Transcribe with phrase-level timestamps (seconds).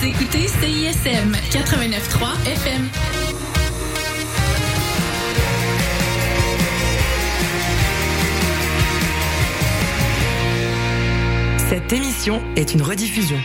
[0.00, 2.88] Vous écoutez CISM 89.3 FM.
[11.68, 13.36] Cette émission est une rediffusion.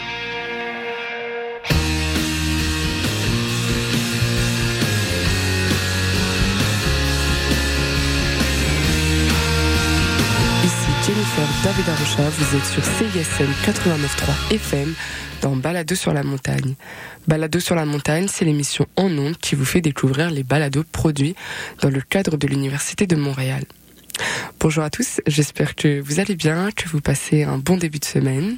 [10.64, 10.76] Ici
[11.06, 14.94] Jennifer David Arrocha, vous êtes sur CISM 89.3 FM
[15.46, 16.74] dans Balado sur la montagne.
[17.28, 21.36] Balado sur la montagne, c'est l'émission en ondes qui vous fait découvrir les balados produits
[21.84, 23.64] dans le cadre de l'Université de Montréal.
[24.60, 28.06] Bonjour à tous, j'espère que vous allez bien, que vous passez un bon début de
[28.06, 28.58] semaine.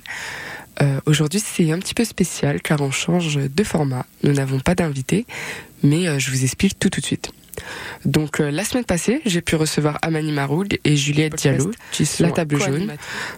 [0.82, 4.06] Euh, Aujourd'hui, c'est un petit peu spécial car on change de format.
[4.24, 5.26] Nous n'avons pas d'invité,
[5.84, 7.32] mais euh, je vous explique tout tout de suite.
[8.06, 12.24] Donc euh, la semaine passée, j'ai pu recevoir Amani Maroud et Juliette Diallo, qui sont
[12.24, 12.94] la table jaune.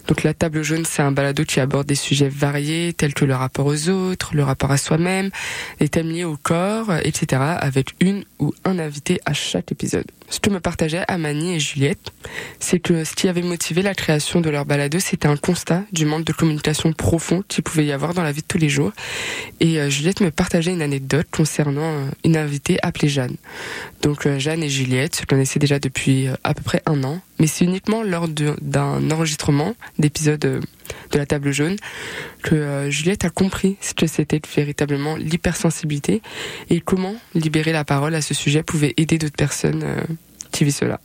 [0.08, 3.34] Donc la table jaune, c'est un balado qui aborde des sujets variés tels que le
[3.34, 5.30] rapport aux autres, le rapport à soi-même,
[5.80, 7.42] les thèmes liés au corps, etc.
[7.58, 10.06] avec une ou un invité à chaque épisode.
[10.30, 12.12] Ce que me partageaient Amani et Juliette,
[12.60, 16.06] c'est que ce qui avait motivé la création de leur balado, c'était un constat du
[16.06, 18.92] manque de communication profond qu'il pouvait y avoir dans la vie de tous les jours.
[19.58, 23.36] Et euh, Juliette me partageait une anecdote concernant euh, une invitée appelée Jeanne.
[24.02, 27.20] Donc euh, Jeanne et Juliette se connaissaient déjà depuis euh, à peu près un an,
[27.38, 30.60] mais c'est uniquement lors d'un enregistrement d'épisode euh,
[31.12, 31.76] de la table jaune
[32.42, 36.22] que Juliette a compris ce que c'était véritablement l'hypersensibilité
[36.68, 39.84] et comment libérer la parole à ce sujet pouvait aider d'autres personnes
[40.50, 41.00] qui vivent cela.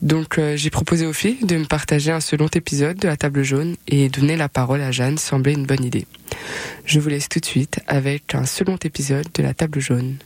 [0.00, 3.76] Donc j'ai proposé aux filles de me partager un second épisode de la table jaune
[3.88, 6.06] et donner la parole à Jeanne semblait une bonne idée.
[6.84, 10.16] Je vous laisse tout de suite avec un second épisode de la table jaune.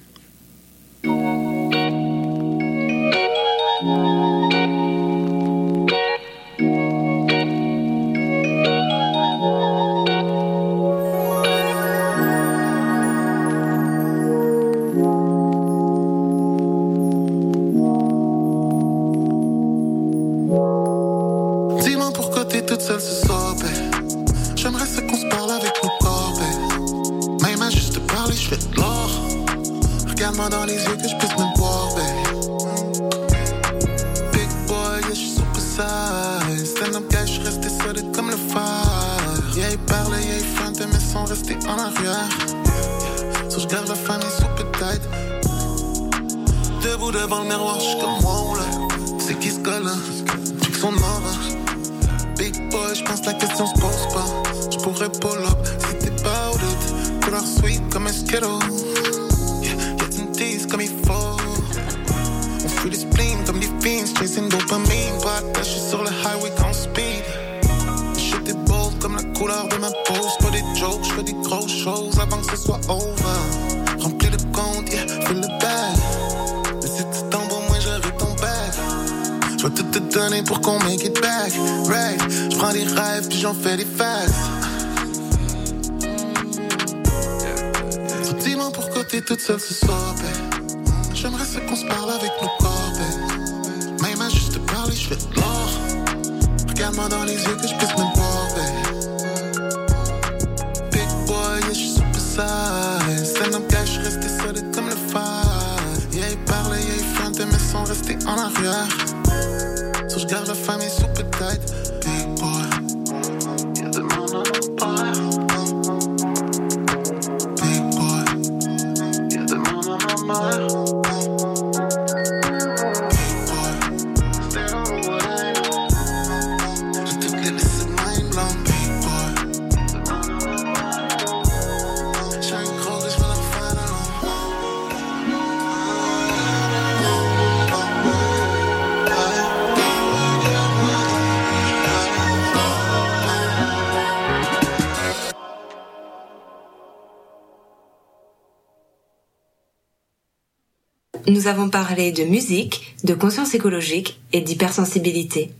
[151.52, 155.50] Avons parlé de musique, de conscience écologique et d'hypersensibilité.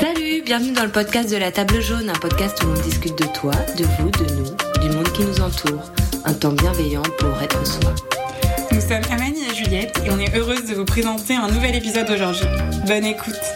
[0.00, 3.26] Salut, bienvenue dans le podcast de la table jaune, un podcast où on discute de
[3.26, 5.92] toi, de vous, de nous, du monde qui nous entoure.
[6.24, 7.94] Un temps bienveillant pour être soi.
[8.72, 12.10] Nous sommes Amani et Juliette et on est heureuse de vous présenter un nouvel épisode
[12.10, 12.48] aujourd'hui.
[12.84, 13.53] Bonne écoute.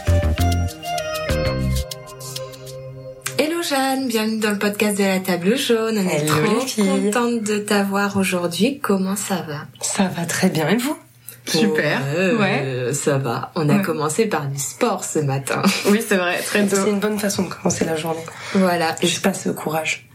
[3.69, 5.99] Jeanne, bienvenue dans le podcast de la table jaune.
[5.99, 8.79] On est Hello, trop contente de t'avoir aujourd'hui.
[8.81, 9.67] Comment ça va?
[9.83, 10.97] Ça va très bien, et vous?
[11.45, 12.01] Super.
[12.39, 12.93] ouais.
[12.95, 13.53] Ça va.
[13.57, 15.61] On a commencé par du sport ce matin.
[15.91, 16.77] Oui, c'est vrai, très tôt.
[16.77, 18.25] C'est une bonne façon de commencer la journée.
[18.55, 18.95] Voilà.
[19.03, 20.09] Et je passe au courage.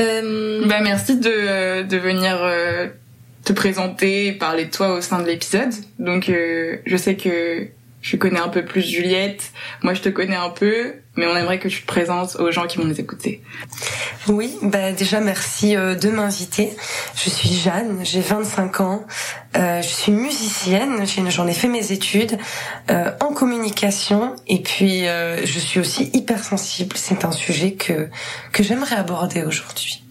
[0.00, 0.66] Euh...
[0.66, 2.88] Bah merci de, de venir euh,
[3.44, 5.72] te présenter et parler de toi au sein de l'épisode.
[6.00, 7.68] Donc euh, je sais que
[8.02, 9.52] je connais un peu plus Juliette,
[9.82, 12.66] moi je te connais un peu, mais on aimerait que tu te présentes aux gens
[12.66, 13.42] qui vont nous écouter.
[14.28, 16.70] Oui, bah déjà merci euh, de m'inviter.
[17.14, 19.06] Je suis Jeanne, j'ai 25 ans,
[19.56, 22.38] euh, je suis musicienne, j'en ai fait mes études
[22.90, 26.96] euh, en communication et puis euh, je suis aussi hypersensible.
[26.96, 28.08] C'est un sujet que
[28.52, 30.02] que j'aimerais aborder aujourd'hui.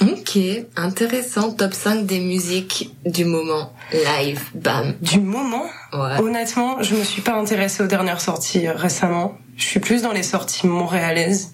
[0.00, 0.38] Ok,
[0.76, 1.52] intéressant.
[1.52, 3.72] Top 5 des musiques du moment.
[3.92, 4.94] Live, bam.
[5.00, 6.20] Du moment Ouais.
[6.20, 9.38] Honnêtement, je me suis pas intéressée aux dernières sorties euh, récemment.
[9.56, 11.52] Je suis plus dans les sorties montréalaises.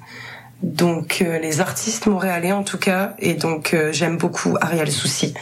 [0.64, 5.34] Donc euh, les artistes montréalais en tout cas et donc euh, j'aime beaucoup Ariel Souci,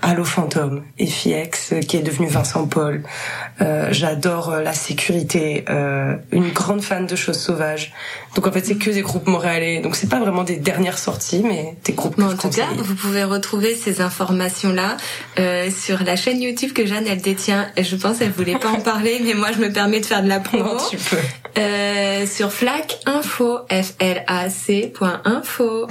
[0.00, 3.02] Allo Fantôme, FIX euh, qui est devenu Vincent Paul.
[3.60, 7.92] Euh, J'adore euh, la sécurité, euh, une grande fan de choses sauvages.
[8.34, 9.80] Donc en fait c'est que des groupes montréalais.
[9.80, 12.16] Donc c'est pas vraiment des dernières sorties mais des groupes.
[12.16, 14.96] Bon, que en je tout cas, vous pouvez retrouver ces informations-là
[15.38, 17.68] euh, sur la chaîne YouTube que Jeanne elle détient.
[17.76, 20.28] Je pense qu'elle voulait pas en parler, mais moi je me permets de faire de
[20.30, 20.64] la promo.
[20.64, 21.18] Non, tu peux.
[21.58, 24.61] Euh, sur Flac Info, F L A C
[24.94, 25.86] point info.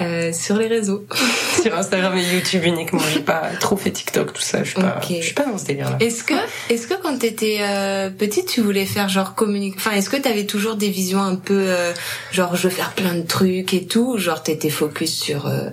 [0.00, 1.06] Euh, sur les réseaux.
[1.60, 3.00] Sur Instagram et YouTube uniquement.
[3.12, 4.62] J'ai pas trop fait TikTok tout ça.
[4.62, 5.00] Je suis pas.
[5.02, 5.08] Ok.
[5.18, 5.96] Je suis pas dans ce délire là.
[5.98, 6.34] Est-ce que,
[6.70, 10.46] est-ce que quand t'étais euh, petite, tu voulais faire genre communique, enfin, est-ce que t'avais
[10.46, 11.92] toujours des visions un peu euh,
[12.30, 15.70] genre je veux faire plein de trucs et tout, ou genre t'étais focus sur euh,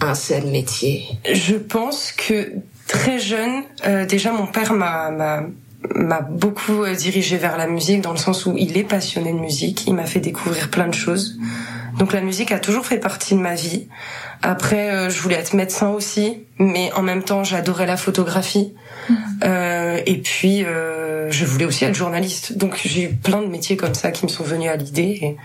[0.00, 1.04] un seul métier?
[1.30, 2.52] Je pense que
[2.88, 5.42] très jeune, euh, déjà mon père m'a m'a
[5.94, 9.38] m'a beaucoup euh, dirigé vers la musique dans le sens où il est passionné de
[9.38, 11.38] musique, il m'a fait découvrir plein de choses.
[11.98, 13.88] Donc la musique a toujours fait partie de ma vie.
[14.42, 18.74] Après, euh, je voulais être médecin aussi, mais en même temps, j'adorais la photographie.
[19.44, 22.56] Euh, et puis, euh, je voulais aussi être journaliste.
[22.58, 25.18] Donc j'ai eu plein de métiers comme ça qui me sont venus à l'idée.
[25.22, 25.36] Et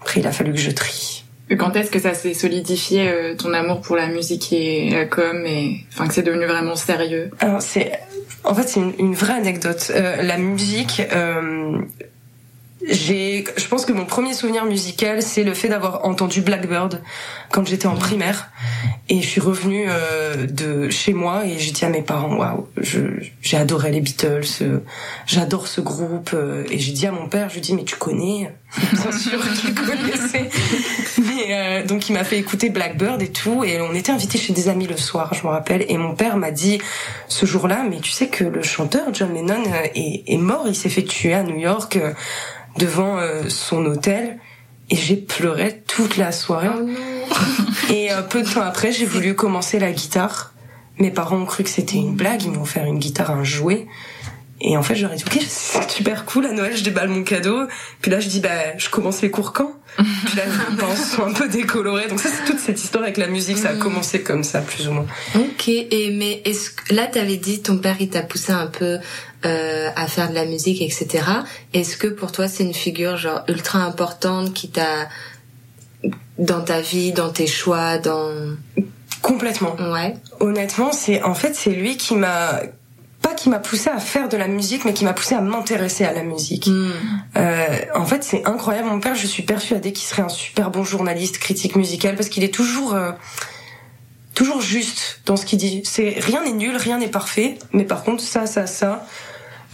[0.00, 1.24] après, il a fallu que je trie.
[1.50, 5.04] Et Quand est-ce que ça s'est solidifié euh, ton amour pour la musique et la
[5.04, 7.30] com et enfin que c'est devenu vraiment sérieux?
[7.38, 7.92] Alors c'est,
[8.44, 9.92] en fait, c'est une, une vraie anecdote.
[9.94, 11.78] Euh, la musique, euh,
[12.88, 17.02] j'ai, je pense que mon premier souvenir musical, c'est le fait d'avoir entendu Blackbird
[17.50, 18.50] quand j'étais en primaire.
[19.08, 22.68] Et je suis revenue euh, de chez moi et j'ai dit à mes parents, waouh,
[23.42, 24.78] j'ai adoré les Beatles, euh,
[25.26, 26.30] j'adore ce groupe.
[26.34, 28.50] euh, et j'ai dit à mon père, je lui dis, mais tu connais
[28.92, 30.50] Bien sûr qu'il connaissait.
[31.18, 34.52] Mais euh, donc il m'a fait écouter Blackbird et tout, et on était invités chez
[34.52, 35.84] des amis le soir, je me rappelle.
[35.88, 36.80] Et mon père m'a dit
[37.28, 39.62] ce jour-là, mais tu sais que le chanteur John Lennon
[39.94, 41.98] est, mort, il s'est fait tuer à New York
[42.78, 44.38] devant euh, son hôtel.
[44.90, 46.68] Et j'ai pleuré toute la soirée.
[47.90, 50.52] Et euh, peu de temps après, j'ai voulu commencer la guitare.
[50.98, 53.86] Mes parents ont cru que c'était une blague, ils m'ont offert une guitare, un jouet.
[54.66, 57.66] Et en fait, j'aurais dit, ok, c'est super cool, à Noël, je déballe mon cadeau.
[58.00, 59.72] Puis là, je dis, bah, je commence les cours quand?
[59.96, 62.08] Puis là, mes parents sont un peu décolorés.
[62.08, 64.88] Donc ça, c'est toute cette histoire avec la musique, ça a commencé comme ça, plus
[64.88, 65.06] ou moins.
[65.34, 68.98] Ok, et mais est-ce que là t'avais dit ton père il t'a poussé un peu
[69.44, 71.24] euh, à faire de la musique, etc.
[71.74, 75.08] Est-ce que pour toi c'est une figure genre ultra importante qui t'a
[76.38, 78.56] dans ta vie, dans tes choix, dans
[79.24, 79.74] Complètement.
[79.92, 80.14] ouais.
[80.40, 82.60] Honnêtement, c'est, en fait, c'est lui qui m'a,
[83.24, 86.04] pas qui m'a poussé à faire de la musique, mais qui m'a poussé à m'intéresser
[86.04, 86.66] à la musique.
[86.68, 86.90] Hmm.
[87.36, 88.88] Euh, en fait, c'est incroyable.
[88.88, 92.44] Mon père, je suis persuadée qu'il serait un super bon journaliste, critique musical, parce qu'il
[92.44, 93.12] est toujours, euh,
[94.34, 95.82] toujours juste dans ce qu'il dit.
[95.84, 99.06] C'est rien n'est nul, rien n'est parfait, mais par contre, ça, ça, ça,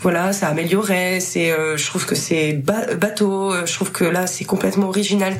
[0.03, 1.21] voilà, ça améliorait.
[1.21, 3.53] C'est, euh, je trouve que c'est ba- bateau.
[3.53, 5.35] euh, Je trouve que là, c'est complètement original.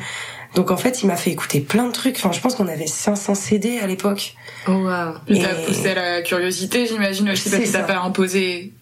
[0.55, 2.17] Donc en fait, il m'a fait écouter plein de trucs.
[2.17, 4.35] Enfin, je pense qu'on avait 500 CD à l'époque.
[4.67, 5.13] Oh wow.
[5.27, 7.83] Il t'a poussé à la curiosité, j'imagine aussi, parce t'as ça.
[7.83, 8.73] pas imposé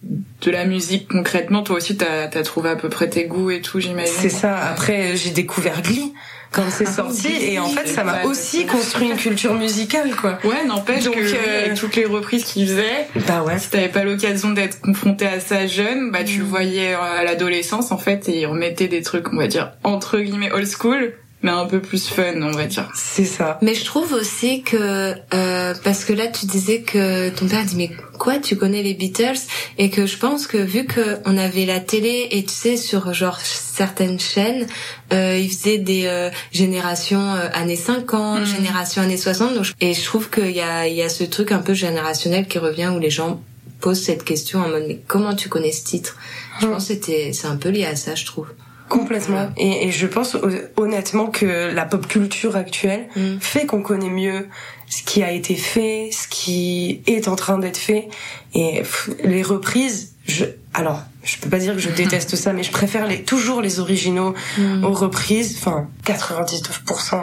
[0.42, 1.62] de la musique concrètement.
[1.62, 4.12] Toi aussi, t'as as trouvé à peu près tes goûts et tout, j'imagine.
[4.18, 4.56] C'est ça.
[4.56, 6.12] Après, j'ai découvert Glee
[6.52, 10.36] quand c'est sorti, et en fait, ça m'a aussi construit une culture musicale, quoi.
[10.42, 13.56] Ouais, n'empêche Donc, que euh, avec toutes les reprises qu'il faisait, Bah ouais.
[13.60, 16.24] si t'avais pas l'occasion d'être confronté à ça jeune, bah Mm.
[16.24, 19.46] tu le voyais euh, à l'adolescence en fait, et il remettait des trucs, on va
[19.46, 21.12] dire entre guillemets old school,
[21.42, 22.90] mais un peu plus fun, on va dire.
[22.94, 23.58] C'est ça.
[23.62, 27.76] Mais je trouve aussi que euh, parce que là tu disais que ton père dit
[27.76, 29.38] mais quoi tu connais les Beatles?
[29.78, 33.12] Et que je pense que vu que on avait la télé et tu sais sur
[33.14, 34.66] genre certaines chaînes
[35.12, 38.46] euh, ils faisaient des euh, générations euh, années 50, Mhm.
[38.46, 41.24] génération années 60 donc je- et je trouve qu'il y a il y a ce
[41.24, 43.40] truc un peu générationnel qui revient où les gens
[43.80, 46.16] posent cette question en mode mais comment tu connais ce titre?
[46.60, 48.48] Je pense que c'était c'est un peu lié à ça je trouve.
[48.90, 49.50] Complètement.
[49.56, 50.36] Et, et, je pense
[50.76, 53.38] honnêtement que la pop culture actuelle mm.
[53.40, 54.48] fait qu'on connaît mieux
[54.88, 58.08] ce qui a été fait, ce qui est en train d'être fait.
[58.52, 58.82] Et
[59.22, 60.44] les reprises, je,
[60.74, 63.78] alors, je peux pas dire que je déteste ça, mais je préfère les, toujours les
[63.78, 64.84] originaux mm.
[64.84, 65.56] aux reprises.
[65.58, 67.18] Enfin, 99% euh,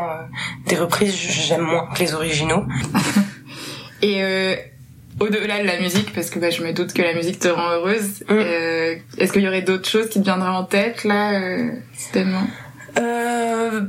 [0.68, 2.64] des reprises, j'aime moins que les originaux.
[4.02, 4.56] Et euh,
[5.20, 7.72] au-delà de la musique, parce que bah, je me doute que la musique te rend
[7.72, 8.32] heureuse, mm.
[8.32, 11.72] euh, est-ce qu'il y aurait d'autres choses qui te viendraient en tête là, euh,
[13.00, 13.82] euh,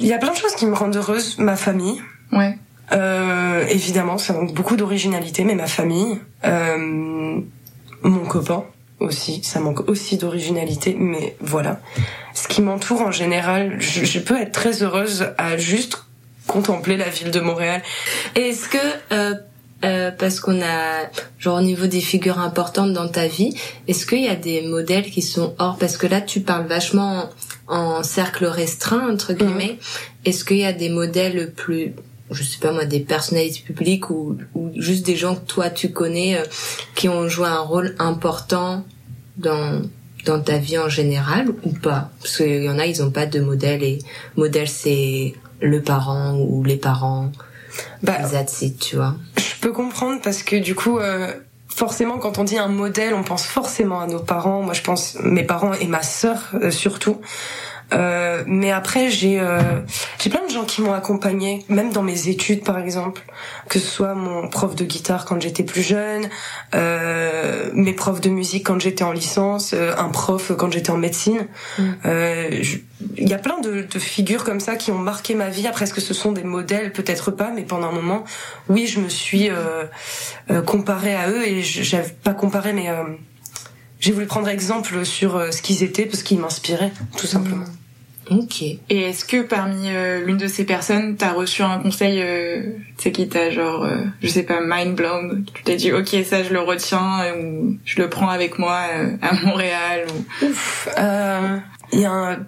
[0.00, 1.38] Il y a plein de choses qui me rendent heureuse.
[1.38, 2.00] Ma famille.
[2.32, 2.58] Ouais.
[2.92, 7.40] Euh, évidemment, ça manque beaucoup d'originalité, mais ma famille, euh,
[8.02, 8.64] mon copain
[9.00, 11.80] aussi, ça manque aussi d'originalité, mais voilà.
[12.34, 16.04] Ce qui m'entoure en général, je, je, peux être très heureuse à juste
[16.46, 17.82] contempler la ville de Montréal.
[18.34, 18.78] Est-ce que
[19.12, 19.34] euh,
[19.84, 23.54] euh, parce qu'on a genre au niveau des figures importantes dans ta vie,
[23.88, 27.30] est-ce qu'il y a des modèles qui sont hors parce que là tu parles vachement
[27.66, 29.72] en, cercle restreint entre guillemets.
[29.72, 30.26] Mhm.
[30.26, 31.94] Est-ce qu'il y a des modèles plus
[32.30, 35.90] je sais pas moi des personnalités publiques ou, ou juste des gens que toi tu
[35.90, 36.44] connais euh,
[36.94, 38.84] qui ont joué un rôle important
[39.36, 39.82] dans
[40.24, 42.10] dans ta vie en général ou pas?
[42.20, 43.98] Parce qu'il y en a ils ont pas de modèle et
[44.36, 47.32] modèle c'est le parent ou les parents
[48.02, 49.14] bah, that's it, tu vois
[49.62, 51.32] peux comprendre parce que du coup, euh,
[51.68, 54.60] forcément, quand on dit un modèle, on pense forcément à nos parents.
[54.60, 57.18] Moi, je pense mes parents et ma sœur euh, surtout.
[57.92, 59.80] Euh, mais après, j'ai euh,
[60.18, 63.22] j'ai plein de gens qui m'ont accompagné, même dans mes études, par exemple,
[63.68, 66.28] que ce soit mon prof de guitare quand j'étais plus jeune,
[66.74, 70.98] euh, mes profs de musique quand j'étais en licence, euh, un prof quand j'étais en
[70.98, 71.46] médecine.
[71.78, 71.82] Mm.
[73.16, 75.66] Il y a plein de, de, figures comme ça qui ont marqué ma vie.
[75.66, 76.92] Après, est-ce que ce sont des modèles?
[76.92, 78.22] Peut-être pas, mais pendant un moment,
[78.68, 79.50] oui, je me suis
[80.66, 82.88] comparée à eux et j'avais pas comparé, mais
[83.98, 87.64] j'ai voulu prendre exemple sur ce qu'ils étaient parce qu'ils m'inspiraient, tout simplement.
[87.64, 87.81] Mm.
[88.38, 88.62] Ok.
[88.62, 92.62] Et est-ce que parmi euh, l'une de ces personnes, t'as reçu un conseil, euh,
[92.96, 96.08] tu sais, qui t'a genre, euh, je sais pas, mind blown, tu t'es dit, ok,
[96.24, 98.80] ça je le retiens ou je le prends avec moi
[99.20, 100.46] à Montréal ou...
[100.46, 100.88] Ouf,
[101.92, 102.38] il y a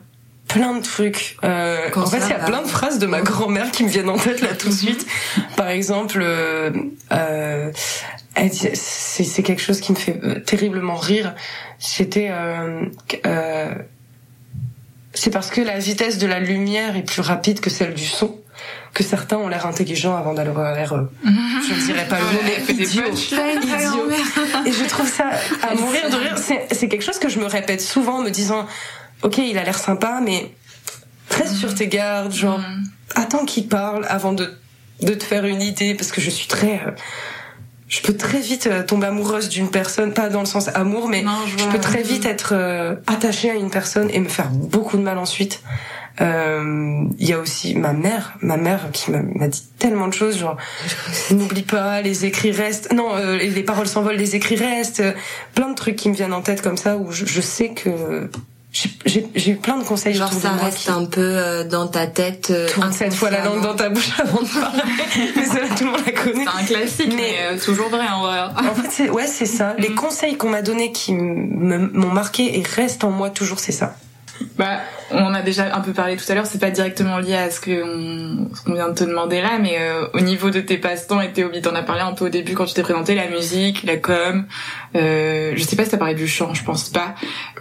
[0.49, 1.37] plein de trucs.
[1.43, 4.19] en fait, il y a plein de phrases de ma grand-mère qui me viennent en
[4.19, 5.07] tête là tout de suite.
[5.57, 6.25] Par exemple,
[8.35, 11.35] c'est quelque chose qui me fait terriblement rire.
[11.79, 12.31] C'était
[15.15, 18.39] c'est parce que la vitesse de la lumière est plus rapide que celle du son
[18.93, 22.41] que certains ont l'air intelligents avant d'avoir l'air, euh, je ne dirais pas le mot,
[22.45, 23.03] mais idiot.
[24.65, 25.31] Et je trouve ça
[25.69, 26.39] à mourir de rire.
[26.39, 28.67] C'est quelque chose que je me répète souvent, me disant,
[29.23, 30.53] ok, il a l'air sympa, mais
[31.29, 32.85] reste sur tes gardes, genre, mm.
[33.17, 34.57] attends qu'il parle avant de
[35.03, 36.91] de te faire une idée, parce que je suis très euh,
[37.95, 41.25] je peux très vite euh, tomber amoureuse d'une personne, pas dans le sens amour, mais
[41.47, 45.03] je, peux très vite être euh, attachée à une personne et me faire beaucoup de
[45.03, 45.63] mal ensuite.
[46.21, 50.39] Euh, il y a aussi ma mère, ma mère qui m'a dit tellement de choses,
[50.39, 50.57] genre
[51.31, 55.03] n'oublie pas, les écrits restent, non, les paroles s'envolent, les écrits restent,
[55.55, 58.29] plein de trucs qui me viennent en tête comme ça où je sais que
[58.75, 62.69] j'ai eu plein de conseils genre ça reste un peu euh, dans ta tête euh,
[62.91, 64.83] cette fois la langue dans ta bouche avant de parler.
[65.37, 66.45] Mais ça tout le monde la connaît.
[66.45, 69.75] C'est un classique mais, euh, toujours vrai en vrai en fait ouais c'est ça.
[69.79, 69.95] Les mm.
[69.95, 73.95] conseils qu'on m'a donnés qui m'ont marqué et restent en moi toujours c'est ça
[74.57, 77.51] bah, on a déjà un peu parlé tout à l'heure, c'est pas directement lié à
[77.51, 81.33] ce qu'on vient de te demander là, mais euh, au niveau de tes passe-temps et
[81.33, 83.83] tes hobbies, t'en as parlé un peu au début quand tu t'es présenté, la musique,
[83.85, 84.47] la com,
[84.97, 87.15] euh, je sais pas si t'as parlé du chant, je pense pas.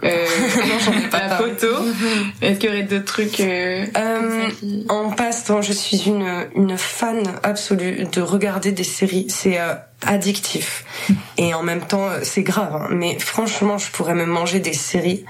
[0.04, 0.08] Euh,
[0.56, 1.66] non, j'en ai pas la photo.
[2.42, 4.48] Est-ce qu'il y aurait d'autres trucs euh, euh
[4.88, 9.26] En passe-temps, je suis une, une fan absolue de regarder des séries.
[9.28, 9.58] C'est
[10.06, 10.84] addictif.
[11.38, 12.74] Et en même temps, c'est grave.
[12.74, 12.88] Hein.
[12.90, 15.24] Mais franchement, je pourrais me manger des séries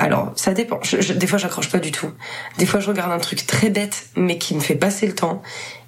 [0.00, 0.80] alors, ça dépend.
[1.14, 2.10] des fois, j'accroche pas du tout.
[2.56, 5.42] Des fois, je regarde un truc très bête, mais qui me fait passer le temps.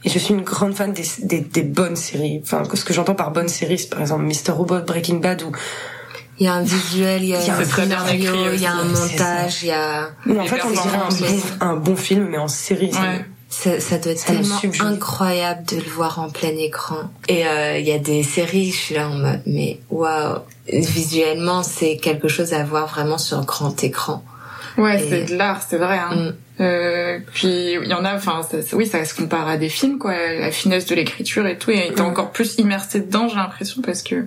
[0.05, 2.43] Et je suis une grande fan des, des, bonnes séries.
[2.45, 4.53] Enfin, ce que j'entends par bonnes séries, c'est par exemple Mr.
[4.53, 5.53] Robot, Breaking Bad ou...
[6.39, 9.63] Il y a un visuel, il y a, un scénario, il y a un montage,
[9.63, 10.11] il y a...
[10.29, 12.91] en fait, on dirait un bon, un bon film, mais en série.
[13.53, 17.11] Ça, ça, doit être tellement incroyable de le voir en plein écran.
[17.29, 21.63] Et euh, il y a des séries, je suis là en mode, mais waouh, visuellement,
[21.63, 24.25] c'est quelque chose à voir vraiment sur grand écran.
[24.79, 25.99] Ouais, c'est de l'art, c'est vrai.
[25.99, 26.15] Hein.
[26.15, 26.33] Mm.
[26.63, 28.41] Euh, puis il y en a, enfin,
[28.73, 31.93] oui, ça se compare à des films, quoi, la finesse de l'écriture et tout, et
[31.95, 34.27] t'es encore plus immersé dedans, j'ai l'impression, parce que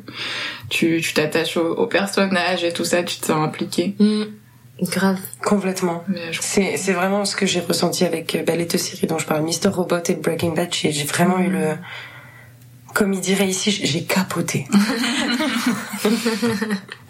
[0.69, 3.95] tu t'attaches au, au, personnage et tout ça, tu te sens impliqué.
[3.97, 4.23] Mm.
[4.81, 5.19] Grave.
[5.41, 6.03] Complètement.
[6.41, 9.43] C'est, c'est vraiment ce que j'ai ressenti avec bah, les deux séries dont je parle,
[9.43, 9.69] Mr.
[9.69, 10.73] Robot et Breaking Bad.
[10.73, 11.75] J'ai, vraiment eu le,
[12.93, 14.67] comme il dirait ici, j'ai capoté.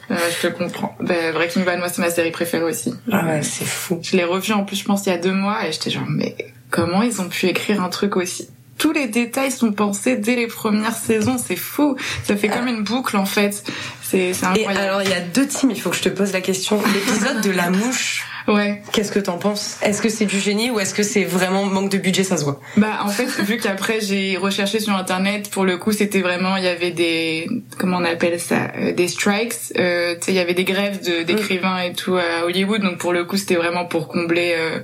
[0.09, 0.95] je te comprends.
[0.99, 2.93] Bah, Breaking Bad, moi, c'est ma série préférée aussi.
[3.11, 3.99] Ah ouais, c'est fou.
[4.01, 6.05] Je l'ai revu en plus, je pense, il y a deux mois, et j'étais genre,
[6.07, 6.35] mais
[6.69, 8.49] comment ils ont pu écrire un truc aussi?
[8.77, 11.95] Tous les détails sont pensés dès les premières saisons, c'est fou.
[12.23, 13.63] Ça fait comme une boucle en fait.
[14.03, 14.73] C'est incroyable.
[14.73, 16.81] Et alors il y a deux teams, il faut que je te pose la question.
[16.93, 18.25] L'épisode de la mouche.
[18.47, 18.83] Ouais.
[18.91, 19.77] Qu'est-ce que t'en penses?
[19.81, 22.43] Est-ce que c'est du génie ou est-ce que c'est vraiment manque de budget, ça se
[22.43, 22.59] voit?
[22.77, 26.63] Bah en fait, vu qu'après j'ai recherché sur internet, pour le coup c'était vraiment, il
[26.63, 27.47] y avait des,
[27.79, 29.55] comment on appelle ça, euh, des strikes.
[29.79, 33.13] Euh, tu sais, il y avait des grèves d'écrivains et tout à Hollywood, donc pour
[33.13, 34.53] le coup c'était vraiment pour combler.
[34.55, 34.79] Euh,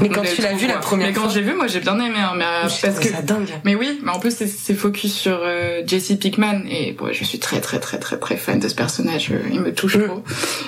[0.00, 1.24] mais quand tu l'as vu la première mais fois.
[1.24, 2.18] quand j'ai vu, moi j'ai bien aimé.
[2.18, 3.48] Hein, mais parce que ça dingue.
[3.64, 7.38] Mais oui, mais en plus c'est focus sur euh, Jesse Pickman et bon, je suis
[7.38, 9.30] très très très très très fan de ce personnage.
[9.30, 10.06] Euh, il me touche mm.
[10.06, 10.24] trop.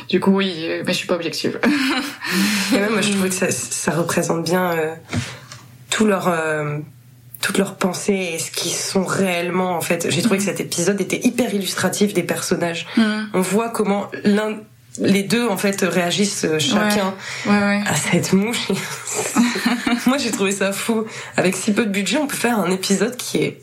[0.09, 1.61] Du coup oui, euh, mais je suis pas objective.
[2.75, 4.95] et même moi je trouve que ça, ça représente bien euh,
[5.91, 6.79] tout leur euh,
[7.41, 10.11] toutes leurs pensées et ce qu'ils sont réellement en fait.
[10.11, 12.87] J'ai trouvé que cet épisode était hyper illustratif des personnages.
[12.97, 13.03] Mm.
[13.35, 14.59] On voit comment l'un
[14.99, 17.15] les deux en fait réagissent euh, chacun
[17.47, 18.69] à cette mouche.
[20.07, 21.05] Moi j'ai trouvé ça fou.
[21.37, 23.61] Avec si peu de budget, on peut faire un épisode qui est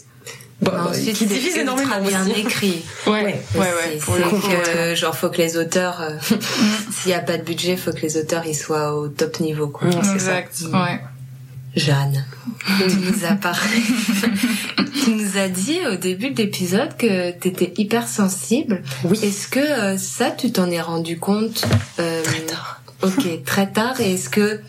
[0.61, 2.83] Bon, qui divise énormément bien écrit.
[3.07, 3.97] Ouais, ouais, ouais.
[4.03, 6.17] Pour que, genre, faut que les auteurs, euh,
[6.91, 9.69] s'il y a pas de budget, faut que les auteurs ils soient au top niveau,
[9.69, 9.87] quoi.
[10.13, 10.63] exact.
[10.73, 10.99] Ouais.
[11.75, 12.25] Jeanne,
[12.77, 13.81] tu nous as parlé.
[15.03, 18.81] tu nous as dit au début de l'épisode que tu étais hyper sensible.
[19.03, 19.19] Oui.
[19.21, 21.65] Est-ce que euh, ça, tu t'en es rendu compte
[21.99, 22.81] euh, Très tard.
[23.03, 24.01] Ok, très tard.
[24.01, 24.61] Et est-ce que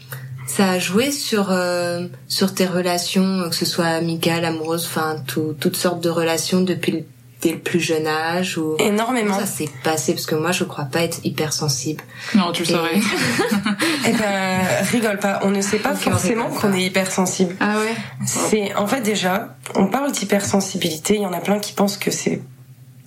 [0.47, 5.76] ça a joué sur euh, sur tes relations, que ce soit amicales, amoureuses, enfin toutes
[5.76, 7.04] sortes de relations depuis
[7.40, 9.38] dès le plus jeune âge ou énormément.
[9.38, 10.12] Ça s'est passé?
[10.14, 12.02] Parce que moi je crois pas être hypersensible.
[12.35, 13.00] Non tu le saurais.
[14.06, 15.40] Eh ben rigole pas.
[15.42, 17.54] On ne sait pas forcément qu'on est hypersensible.
[17.61, 17.94] Ah ouais?
[18.26, 21.14] C'est en fait déjà on parle d'hypersensibilité.
[21.14, 22.40] Il y en a plein qui pensent que c'est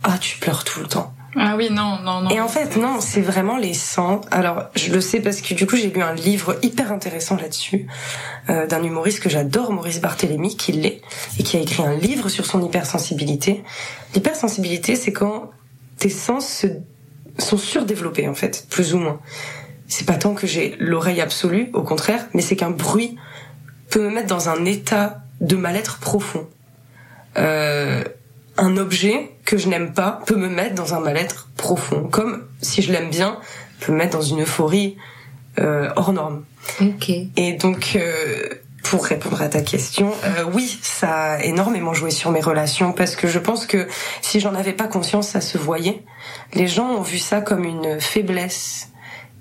[0.03, 2.29] ah tu pleures tout le temps ah oui, non, non, non.
[2.29, 4.25] Et en fait, non, c'est vraiment les sens.
[4.31, 7.87] Alors, je le sais parce que du coup, j'ai lu un livre hyper intéressant là-dessus,
[8.49, 11.01] euh, d'un humoriste que j'adore, Maurice Barthélémy, qui l'est,
[11.39, 13.63] et qui a écrit un livre sur son hypersensibilité.
[14.13, 15.49] L'hypersensibilité, c'est quand
[15.97, 16.67] tes sens se,
[17.39, 19.19] sont surdéveloppés, en fait, plus ou moins.
[19.87, 23.15] C'est pas tant que j'ai l'oreille absolue, au contraire, mais c'est qu'un bruit
[23.89, 26.47] peut me mettre dans un état de mal-être profond.
[27.37, 28.03] Euh,
[28.57, 32.81] un objet que je n'aime pas peut me mettre dans un mal-être profond, comme si
[32.81, 33.39] je l'aime bien,
[33.79, 34.97] peut me mettre dans une euphorie
[35.59, 36.43] euh, hors norme.
[36.81, 37.09] Ok.
[37.35, 38.49] Et donc, euh,
[38.83, 43.15] pour répondre à ta question, euh, oui, ça a énormément joué sur mes relations parce
[43.15, 43.87] que je pense que
[44.21, 46.03] si j'en avais pas conscience, ça se voyait.
[46.53, 48.89] Les gens ont vu ça comme une faiblesse.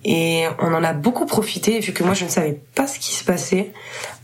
[0.04, 3.14] Et on en a beaucoup profité, vu que moi je ne savais pas ce qui
[3.14, 3.72] se passait,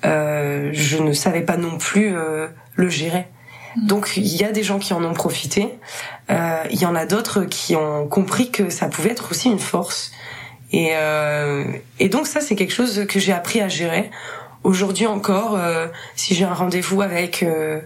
[0.05, 3.29] euh, je ne savais pas non plus euh, le gérer.
[3.87, 5.75] Donc il y a des gens qui en ont profité,
[6.31, 9.59] euh, il y en a d'autres qui ont compris que ça pouvait être aussi une
[9.59, 10.13] force.
[10.73, 11.65] Et, euh,
[11.99, 14.11] et donc ça c'est quelque chose que j'ai appris à gérer.
[14.65, 15.87] Aujourd'hui encore, euh,
[16.17, 17.81] si j'ai un rendez-vous avec euh,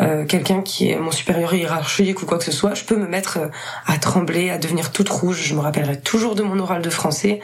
[0.00, 3.08] euh, quelqu'un qui est mon supérieur hiérarchique ou quoi que ce soit, je peux me
[3.08, 3.38] mettre
[3.86, 5.42] à trembler, à devenir toute rouge.
[5.42, 7.40] Je me rappellerai toujours de mon oral de français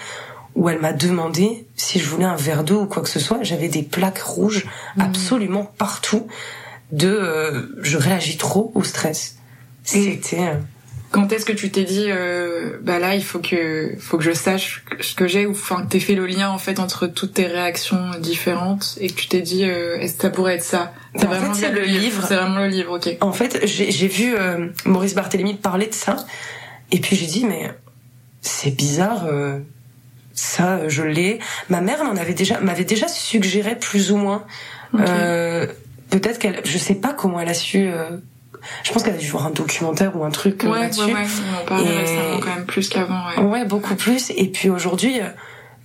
[0.54, 3.38] où elle m'a demandé si je voulais un verre d'eau ou quoi que ce soit.
[3.42, 4.64] J'avais des plaques rouges
[4.96, 5.00] mmh.
[5.00, 6.26] absolument partout
[6.92, 9.36] de euh, je réagis trop au stress.
[9.84, 10.54] C'était euh,
[11.10, 14.32] quand est-ce que tu t'es dit euh, bah là il faut que faut que je
[14.32, 17.34] sache ce que j'ai ou enfin que t'aies fait le lien en fait entre toutes
[17.34, 20.92] tes réactions différentes et que tu t'es dit est-ce que ça pourrait être ça?
[21.16, 22.22] C'est vraiment fait, le livre.
[22.26, 23.16] c'est vraiment le livre ok.
[23.20, 24.34] En fait j'ai vu
[24.84, 26.16] Maurice Barthélémy parler de ça
[26.90, 27.72] et puis j'ai dit mais
[28.42, 29.26] c'est bizarre
[30.34, 31.38] ça je l'ai.
[31.70, 34.44] Ma mère m'en avait déjà m'avait déjà suggéré plus ou moins
[36.10, 37.88] peut-être qu'elle, je sais pas comment elle a su.
[37.88, 38.18] Euh,
[38.82, 41.02] je pense qu'elle a dû voir un documentaire ou un truc euh, là-dessus.
[41.02, 43.28] Ouais, ouais, on en parle récemment quand même plus qu'avant.
[43.36, 43.42] Ouais.
[43.42, 44.30] ouais, beaucoup plus.
[44.30, 45.20] Et puis aujourd'hui,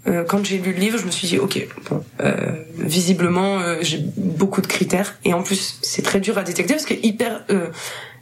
[0.07, 2.33] euh, quand j'ai lu le livre, je me suis dit, ok, bon, euh,
[2.77, 5.15] visiblement, euh, j'ai beaucoup de critères.
[5.23, 7.45] Et en plus, c'est très dur à détecter parce que hyper,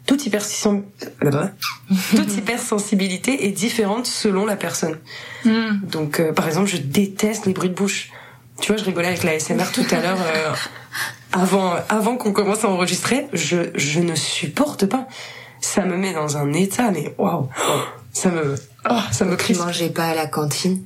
[0.06, 0.44] toute, hyper
[2.16, 4.98] toute hypersensibilité est différente selon la personne.
[5.46, 5.88] Mm.
[5.92, 8.12] Donc, par exemple, je déteste les bruits de bouche.
[8.60, 10.20] Tu vois, je rigolais avec la SMR tout à l'heure
[11.32, 15.08] avant, avant qu'on commence à enregistrer, je, je ne supporte pas.
[15.60, 17.48] Ça me met dans un état, mais waouh,
[18.14, 18.56] ça me,
[18.90, 19.54] oh, ça me crie.
[19.54, 20.84] Tu mangeais pas à la cantine?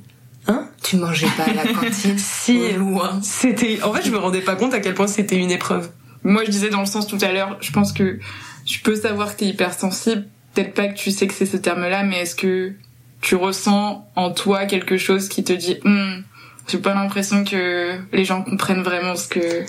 [0.48, 0.68] Hein?
[0.82, 2.18] Tu mangeais pas à la cantine?
[2.18, 3.18] Si, loin.
[3.22, 5.90] C'était, en fait, je me rendais pas compte à quel point c'était une épreuve.
[6.22, 8.18] Moi, je disais dans le sens tout à l'heure, je pense que
[8.64, 10.26] tu peux savoir que t'es hypersensible.
[10.54, 12.72] Peut-être pas que tu sais que c'est ce terme-là, mais est-ce que
[13.20, 16.22] tu ressens en toi quelque chose qui te dit, hm,
[16.68, 19.64] J'ai pas l'impression que les gens comprennent vraiment ce que.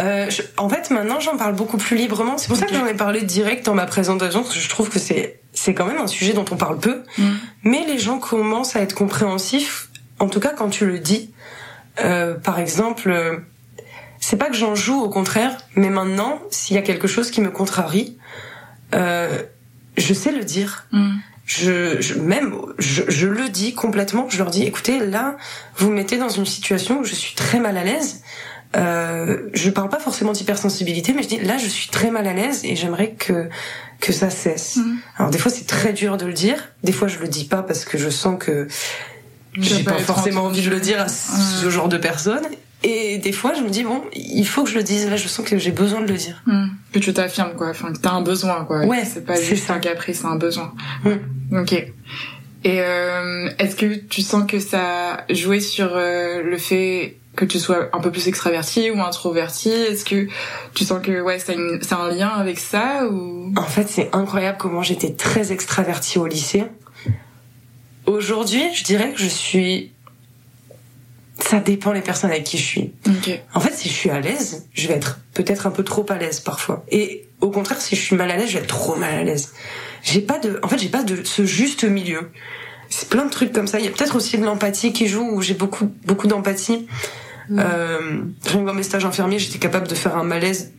[0.00, 2.36] Euh, en fait, maintenant, j'en parle beaucoup plus librement.
[2.36, 4.90] C'est pour ça que j'en ai parlé direct dans ma présentation, parce que je trouve
[4.90, 7.02] que c'est c'est quand même un sujet dont on parle peu.
[7.16, 7.24] Mm.
[7.64, 11.30] Mais les gens commencent à être compréhensifs, en tout cas quand tu le dis.
[12.02, 13.38] Euh, par exemple, euh,
[14.20, 17.40] c'est pas que j'en joue, au contraire, mais maintenant, s'il y a quelque chose qui
[17.40, 18.18] me contrarie,
[18.94, 19.42] euh,
[19.96, 20.86] je sais le dire.
[20.92, 21.18] Mm
[21.58, 24.26] je, je même je, je, le dis complètement.
[24.28, 25.36] Je leur dis écoutez là
[25.76, 28.22] vous me mettez dans une situation où je suis très mal à l'aise.
[28.74, 32.32] Euh, je parle pas forcément d'hypersensibilité, mais je dis là je suis très mal à
[32.32, 33.48] l'aise et j'aimerais que
[34.00, 34.76] que ça cesse.
[34.76, 34.98] Mhm.
[35.18, 37.62] Alors des fois c'est très dur de le dire, des fois je le dis pas
[37.62, 38.66] parce que je sens que
[39.58, 42.46] j'ai pas forcément envie de le dire à ce genre de personnes.
[42.84, 45.08] Et des fois, je me dis bon, il faut que je le dise.
[45.08, 46.42] Là, je sens que j'ai besoin de le dire.
[46.46, 46.66] Hmm.
[46.92, 47.70] Que tu t'affirmes, quoi.
[47.70, 48.84] Enfin, que t'as un besoin, quoi.
[48.84, 49.04] Ouais.
[49.04, 50.72] C'est pas juste un caprice, c'est un besoin.
[51.04, 51.58] Hmm.
[51.58, 51.72] Ok.
[52.64, 57.44] Et euh, est-ce que tu sens que ça a joué sur euh, le fait que
[57.44, 59.70] tu sois un peu plus extraverti ou introverti?
[59.70, 60.28] Est-ce que
[60.74, 61.56] tu sens que ouais, c'est
[61.92, 63.52] un lien avec ça ou?
[63.56, 66.64] En fait, c'est incroyable comment j'étais très extraverti au lycée.
[68.06, 69.91] Aujourd'hui, je dirais que je suis
[71.38, 72.92] ça dépend les personnes avec qui je suis.
[73.54, 76.18] En fait, si je suis à l'aise, je vais être peut-être un peu trop à
[76.18, 76.84] l'aise parfois.
[76.90, 79.22] Et au contraire, si je suis mal à l'aise, je vais être trop mal à
[79.22, 79.52] l'aise.
[80.02, 82.30] J'ai pas de, en fait, j'ai pas de ce juste milieu.
[82.88, 83.78] C'est plein de trucs comme ça.
[83.78, 86.86] Il y a peut-être aussi de l'empathie qui joue où j'ai beaucoup, beaucoup d'empathie.
[87.48, 87.60] Mm.
[87.60, 90.72] Euh, dans mes stages infirmiers, j'étais capable de faire un malaise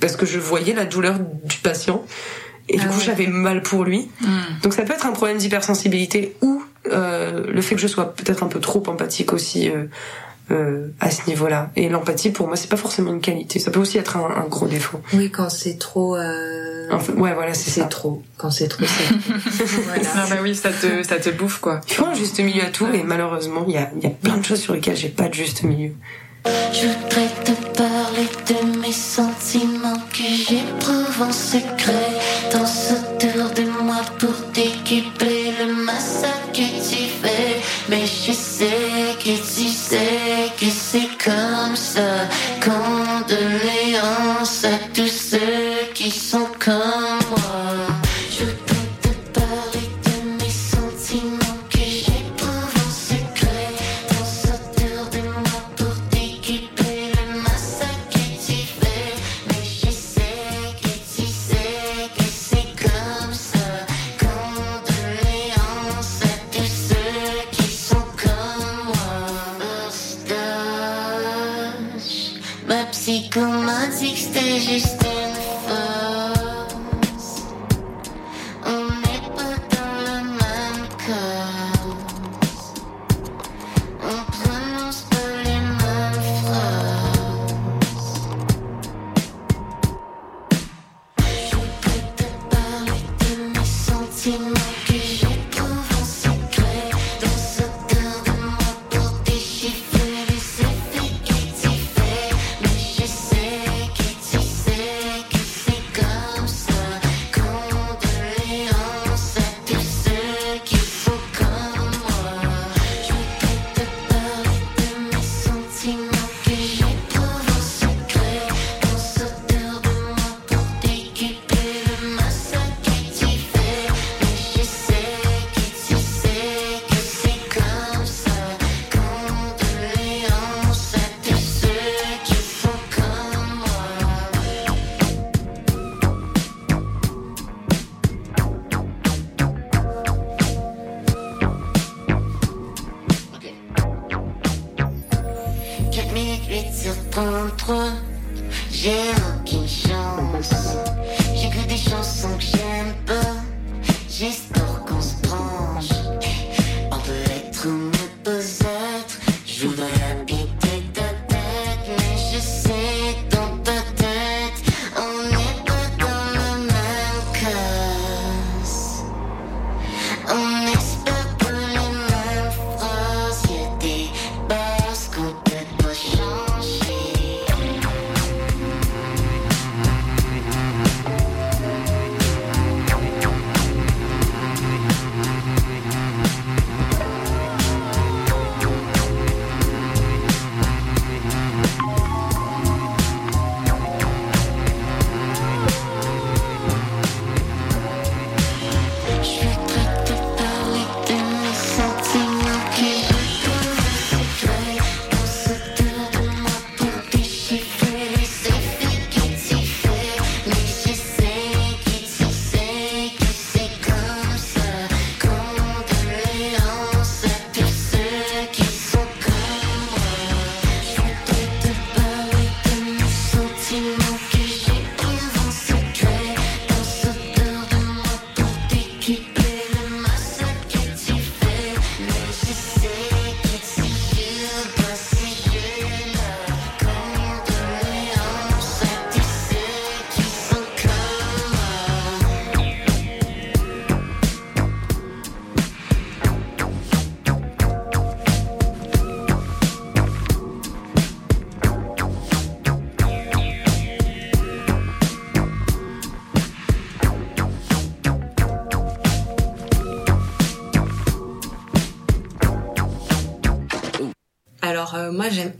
[0.00, 2.04] parce que je voyais la douleur du patient.
[2.68, 4.08] Et du ah coup, j'avais mal pour lui.
[4.20, 4.28] Mm.
[4.62, 8.42] Donc ça peut être un problème d'hypersensibilité ou euh, le fait que je sois peut-être
[8.42, 9.84] un peu trop empathique aussi euh,
[10.50, 11.70] euh, à ce niveau-là.
[11.76, 13.58] Et l'empathie, pour moi, c'est pas forcément une qualité.
[13.58, 15.00] Ça peut aussi être un, un gros défaut.
[15.12, 16.16] Oui, quand c'est trop.
[16.16, 16.88] Euh...
[17.16, 17.84] ouais, voilà, c'est ça.
[17.84, 18.22] trop.
[18.36, 19.64] Quand c'est trop, c'est.
[19.84, 20.02] voilà.
[20.16, 21.80] Ah bah oui, ça te, ça te bouffe quoi.
[21.88, 24.36] Il faut un juste milieu à tout, et malheureusement, il y a, y a plein
[24.38, 25.92] de choses sur lesquelles j'ai pas de juste milieu.
[26.44, 32.18] Je voudrais te parler de mes sentiments que j'éprouve en secret.
[32.52, 37.60] Danse autour de moi pour t'équiper le massacre que tu fais.
[37.88, 42.28] Mais je sais que tu sais que c'est comme ça.
[42.64, 47.89] Condoléances à tous ceux qui sont comme moi.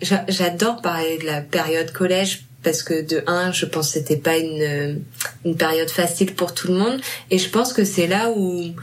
[0.02, 4.36] J'adore parler de la période collège parce que de un, je pense que c'était pas
[4.36, 5.02] une
[5.44, 8.74] une période facile pour tout le monde et je pense que c'est là où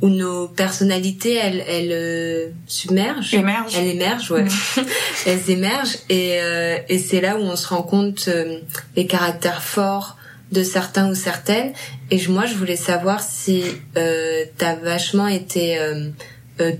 [0.00, 3.34] où nos personnalités elles elles euh, submergent.
[3.34, 3.76] Émergent.
[3.78, 4.44] Elles émergent ouais.
[5.26, 8.58] Elles émergent et euh, et c'est là où on se rend compte euh,
[8.96, 10.16] les caractères forts
[10.50, 11.72] de certains ou certaines
[12.10, 13.62] et moi je voulais savoir si
[13.96, 16.10] euh, t'as vachement été euh,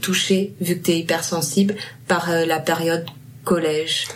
[0.01, 1.75] touché vu que t'es hypersensible
[2.07, 3.07] par la période
[3.45, 4.09] collège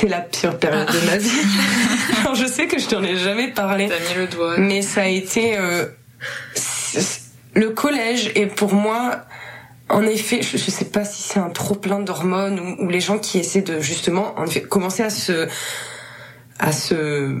[0.00, 1.30] c'est la pire période de ma vie.
[2.20, 3.88] Alors, je sais que je t'en ai jamais parlé.
[3.88, 4.56] T'as mis le doigt.
[4.56, 5.86] Mais ça a été euh,
[7.54, 9.24] le collège et pour moi
[9.88, 13.18] en effet, je, sais pas si c'est un trop plein d'hormones ou, ou, les gens
[13.18, 15.48] qui essaient de justement en effet commencer à se
[16.60, 17.34] à se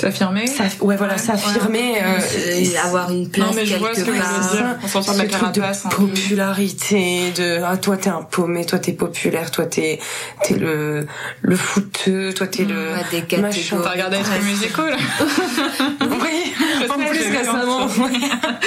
[0.00, 0.46] S'affirmer
[0.80, 2.02] Ouais, voilà, s'affirmer.
[2.02, 4.76] Euh, avoir une place non, mais je vois ce que part.
[4.82, 5.82] On s'en sort de la carapace.
[5.82, 5.90] De hein.
[5.90, 9.98] popularité, de ah toi t'es un paumé, toi t'es populaire, toi t'es
[10.42, 11.06] t'es le
[11.42, 13.78] le footeux, toi t'es le ouais, des machin.
[13.82, 14.96] T'as regardé un truc musicaux là
[16.00, 17.86] Oui, en plus récemment.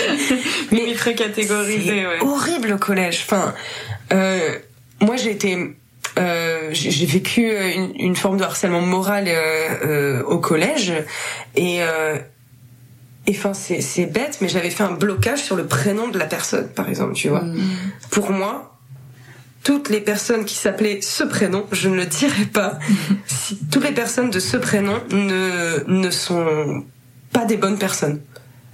[0.72, 2.20] mais très catégorisé, ouais.
[2.22, 3.26] Horrible le collège.
[3.26, 3.56] Enfin,
[4.14, 4.58] euh,
[5.02, 5.76] moi j'ai été
[6.18, 10.94] euh, j'ai vécu une, une, forme de harcèlement moral euh, euh au collège.
[11.56, 12.18] Et euh,
[13.26, 16.68] et enfin c'est bête mais j'avais fait un blocage sur le prénom de la personne
[16.68, 17.42] par exemple tu vois.
[17.42, 17.62] Mmh.
[18.12, 18.78] pour moi
[19.64, 22.78] toutes les personnes qui s'appelaient ce prénom je ne le dirais pas.
[23.28, 26.84] Si toutes les personnes de ce prénom ne ne sont
[27.32, 28.22] pas des bonnes personnes.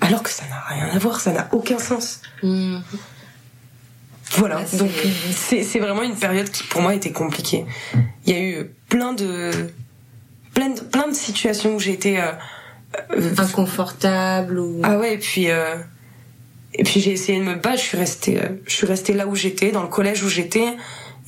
[0.02, 2.22] Alors que ça n'a rien à voir ça n'a aucun sens.
[2.42, 2.80] Mmh.
[4.38, 4.92] Voilà, donc
[5.32, 7.66] c'est vraiment une période qui pour moi était compliquée.
[8.26, 9.52] Il y a eu plein de
[10.54, 12.32] plein de, plein de situations où j'ai été euh,
[13.16, 15.76] euh, inconfortable ou ah ouais et puis euh,
[16.74, 17.80] et puis j'ai essayé de me battre.
[17.80, 20.76] Je suis restée je suis restée là où j'étais dans le collège où j'étais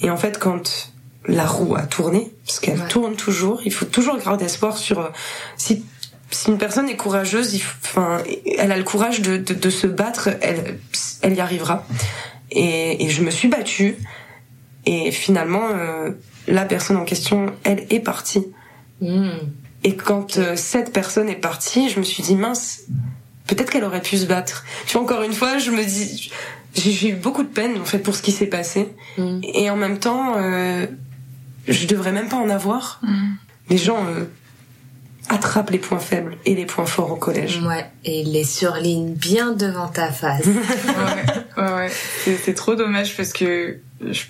[0.02, 0.92] et en fait quand
[1.28, 5.12] la roue a tourné parce qu'elle tourne toujours, il faut toujours garder espoir sur
[5.58, 5.84] si
[6.32, 8.24] si une personne est courageuse, il, enfin,
[8.58, 10.80] elle a le courage de, de, de se battre, elle,
[11.22, 11.86] elle y arrivera.
[12.52, 13.96] Et, et je me suis battue.
[14.86, 16.12] Et finalement, euh,
[16.48, 18.46] la personne en question, elle est partie.
[19.00, 19.30] Hmm.
[19.84, 22.82] Et quand euh, cette personne est partie, je me suis dit mince,
[23.48, 24.66] peut-être qu'elle aurait pu se battre.
[24.86, 26.32] Puis encore une fois, je me dis,
[26.76, 28.90] j'ai eu beaucoup de peine en fait pour ce qui s'est passé.
[29.18, 29.40] Hmm.
[29.44, 30.86] Et en même temps, euh,
[31.68, 33.00] je devrais même pas en avoir.
[33.02, 33.34] Hmm.
[33.70, 34.26] Les gens euh,
[35.30, 37.62] attrape les points faibles et les points forts au collège.
[37.66, 40.46] Ouais, et les surligne bien devant ta face.
[40.46, 41.92] ouais, ouais, ouais.
[42.44, 44.24] C'est trop dommage parce que je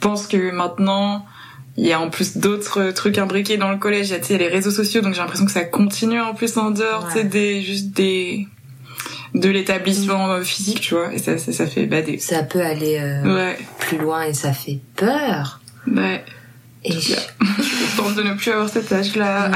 [0.00, 1.26] pense que maintenant,
[1.76, 4.08] il y a en plus d'autres trucs imbriqués dans le collège.
[4.10, 6.70] Il y a les réseaux sociaux, donc j'ai l'impression que ça continue en plus en
[6.70, 8.48] dehors, tu sais, des, juste des
[9.34, 12.18] de l'établissement physique, tu vois, et ça, ça, ça fait bader.
[12.18, 15.60] Ça peut aller euh, plus loin et ça fait peur.
[15.86, 16.24] Ouais.
[16.84, 17.14] Et je...
[17.96, 19.50] tente de ne plus avoir cet âge-là.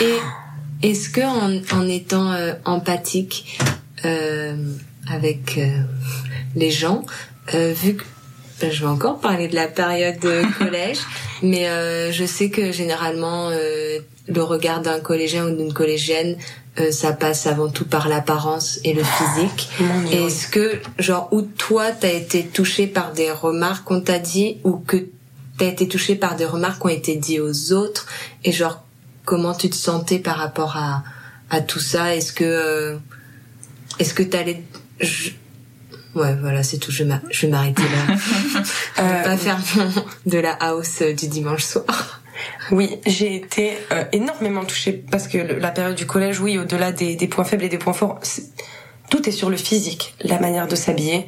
[0.00, 3.58] Et est-ce que en, en étant euh, empathique
[4.04, 4.56] euh,
[5.08, 5.68] avec euh,
[6.56, 7.04] les gens,
[7.54, 8.04] euh, vu que
[8.60, 10.98] ben, je vais encore parler de la période de collège,
[11.42, 11.66] mais
[12.12, 16.36] je sais que généralement le regard d'un collégien ou d'une collégienne
[16.90, 19.68] ça passe avant tout par l'apparence et le physique.
[20.12, 24.76] Est-ce que, genre, ou toi, t'as été touché par des remarques qu'on t'a dit, ou
[24.76, 25.08] que
[25.58, 28.06] t'as été touché par des remarques qui ont été dites aux autres
[28.44, 28.84] et genre
[29.24, 31.04] comment tu te sentais par rapport à
[31.50, 32.14] à tout ça?
[32.14, 32.98] Est-ce que euh,
[33.98, 34.62] est-ce que t'allais
[35.00, 35.30] je...
[36.14, 36.90] Ouais, voilà, c'est tout.
[36.90, 38.14] Je, je vais m'arrêter là.
[38.98, 39.58] euh, vais pas faire
[40.26, 42.20] de la house euh, du dimanche soir.
[42.70, 47.16] Oui, j'ai été euh, énormément touchée parce que la période du collège, oui, au-delà des,
[47.16, 48.20] des, points faibles et des points forts,
[49.10, 51.26] tout est sur le physique, la manière de s'habiller.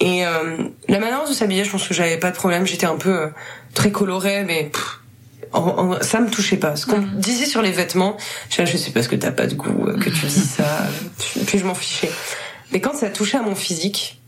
[0.00, 0.56] Et euh,
[0.88, 2.66] la manière de s'habiller, je pense que j'avais pas de problème.
[2.66, 3.26] J'étais un peu euh,
[3.74, 4.72] très colorée, mais
[6.00, 6.74] ça me touchait pas.
[6.76, 7.20] Ce qu'on mm.
[7.20, 8.16] disait sur les vêtements,
[8.48, 10.88] je, je sais pas ce que t'as pas de goût, euh, que tu dis ça,
[11.46, 12.10] puis je m'en fichais.
[12.72, 14.20] Mais quand ça touchait à mon physique,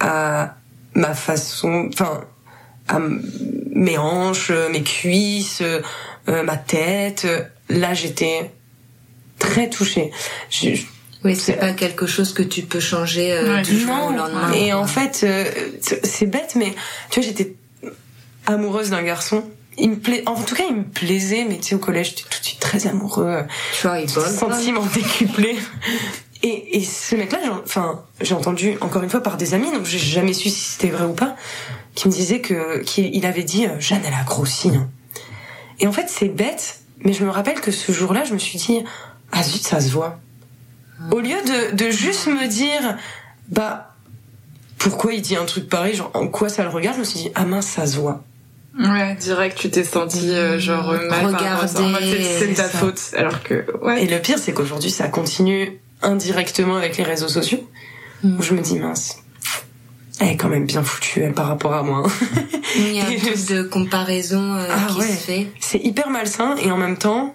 [0.00, 0.56] à
[0.94, 2.24] ma façon, enfin,
[2.88, 2.98] à
[3.72, 5.62] mes hanches, mes cuisses,
[6.26, 7.26] ma tête,
[7.68, 8.50] là j'étais
[9.38, 10.10] très touchée.
[10.50, 10.82] Je,
[11.24, 14.52] oui, c'est pas quelque chose que tu peux changer euh, du jour au lendemain.
[14.52, 15.44] Et en fait, euh,
[15.80, 16.74] c'est bête, mais
[17.10, 17.56] tu vois, j'étais
[18.46, 19.44] amoureuse d'un garçon.
[19.78, 22.28] Il me plaît, en tout cas, il me plaisait, mais tu sais, au collège, j'étais
[22.28, 23.44] tout de suite très amoureux.
[23.74, 25.56] Tu vois, il Sentiment décuplé.
[26.42, 29.98] Et, et ce mec-là, enfin, j'ai entendu encore une fois par des amis, donc j'ai
[29.98, 31.34] jamais su si c'était vrai ou pas,
[31.96, 34.68] qui me disait que qu'il avait dit euh, Jeanne, elle a grossi.
[34.68, 34.88] Hein.
[35.80, 38.58] Et en fait, c'est bête, mais je me rappelle que ce jour-là, je me suis
[38.58, 38.84] dit
[39.32, 40.20] ah zut, ça se voit.
[41.12, 42.96] Au lieu de, de juste me dire,
[43.48, 43.94] bah,
[44.78, 47.18] pourquoi il dit un truc pareil, genre en quoi ça le regarde, je me suis
[47.20, 48.22] dit ah mince ça se voit.
[48.78, 51.80] Ouais, direct, tu t'es senti euh, genre mal par rapport à ça.
[52.38, 54.04] c'est ta faute, alors que ouais.
[54.04, 57.68] Et le pire, c'est qu'aujourd'hui, ça continue indirectement avec les réseaux sociaux,
[58.22, 59.18] où je me dis mince,
[60.20, 62.04] elle est quand même bien foutue elle par rapport à moi.
[62.76, 65.06] Il y a je- de comparaison euh, Ah qui ouais.
[65.08, 65.46] se fait.
[65.60, 67.34] C'est hyper malsain et en même temps,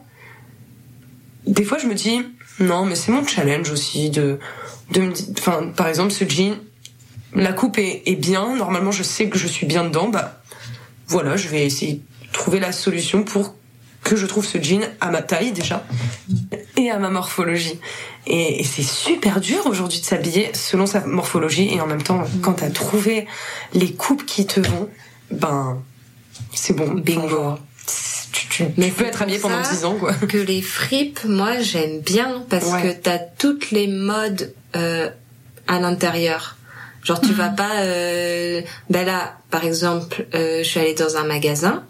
[1.45, 2.21] des fois je me dis
[2.59, 4.39] non mais c'est mon challenge aussi de
[4.91, 6.55] de enfin par exemple ce jean
[7.35, 8.55] la coupe est, est bien.
[8.55, 10.09] Normalement je sais que je suis bien dedans.
[10.09, 10.41] Bah
[11.07, 13.55] voilà je vais essayer de trouver la solution pour
[14.03, 15.85] que je trouve ce jean à ma taille déjà
[16.77, 17.79] et à ma morphologie.
[18.27, 22.23] Et, et c'est super dur aujourd'hui de s'habiller selon sa morphologie et en même temps
[22.41, 23.27] quand t'as trouvé
[23.73, 24.89] les coupes qui te vont
[25.31, 25.81] ben
[26.53, 26.93] c'est bon.
[26.93, 27.57] Bingo.
[28.55, 31.59] Tu, Mais tu peux être habillé pendant ça 10 ans quoi Que les fripes, moi
[31.61, 32.81] j'aime bien parce Ouais.
[32.81, 35.09] que t'as toutes les modes euh,
[35.67, 36.57] à l'intérieur.
[37.03, 37.81] Genre tu vas pas...
[37.81, 38.61] Euh...
[38.89, 41.83] Ben là, par exemple, euh, je suis allée dans un magasin,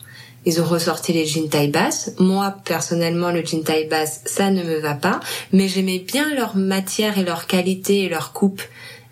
[0.45, 2.11] ils ont ressorti les jeans taille basse.
[2.19, 5.19] Moi, personnellement, le jean taille basse, ça ne me va pas.
[5.53, 8.61] Mais j'aimais bien leur matière et leur qualité et leur coupe.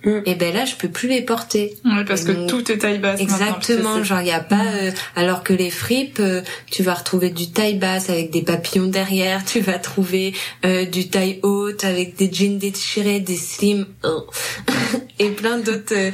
[0.03, 0.19] Mm.
[0.25, 1.75] Et ben là, je peux plus les porter.
[1.85, 3.19] Ouais, parce que Donc, tout est taille basse.
[3.19, 6.93] maintenant, Exactement, genre il y a pas euh, alors que les fripes euh, tu vas
[6.93, 10.33] retrouver du taille basse avec des papillons derrière, tu vas trouver
[10.65, 14.19] euh, du taille haute avec des jeans déchirés, des slims euh,
[15.19, 16.11] et plein d'autres euh,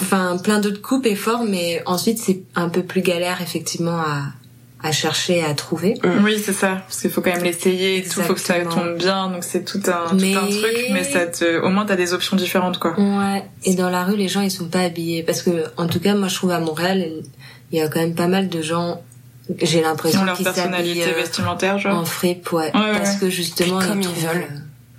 [0.00, 4.32] enfin plein d'autres coupes et formes mais ensuite c'est un peu plus galère effectivement à
[4.82, 5.94] à chercher à trouver.
[6.02, 6.82] c'est- Oui, c'est ça.
[6.86, 8.22] Parce qu'il faut quand même l'essayer et tout.
[8.22, 9.28] Faut que ça tombe bien.
[9.30, 10.86] Donc c'est tout un, Mais- tout un truc.
[10.92, 12.98] Mais ça te, au moins t'as des options différentes, quoi.
[12.98, 16.00] Ouais, et dans la rue les gens ils sont pas habillés parce que en tout
[16.00, 17.06] cas moi je trouve à Montréal
[17.72, 19.00] il y a quand même pas mal de gens
[19.60, 21.98] j'ai l'impression ont leur qu'ils personnalité s'habillent euh, vestimentaire, genre.
[21.98, 23.18] en fripe ouais, Ouais, ouais, parce ouais.
[23.20, 24.46] que justement Et comme ils trouvent, veulent.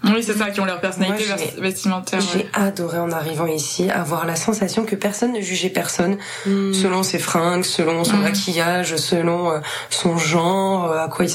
[0.04, 2.20] Oui, c'est ça, qui ont leur personnalité Moi, j'ai- vers- vestimentaire.
[2.20, 2.26] ouais.
[2.34, 7.04] J'ai adoré en arrivant ici avoir la sensation que personne ne jugeait personne hmm, selon
[7.04, 8.22] ses fringues, selon son Mm.
[8.24, 9.60] maquillage, selon euh,
[9.92, 11.32] son genre, euh, à quoi il.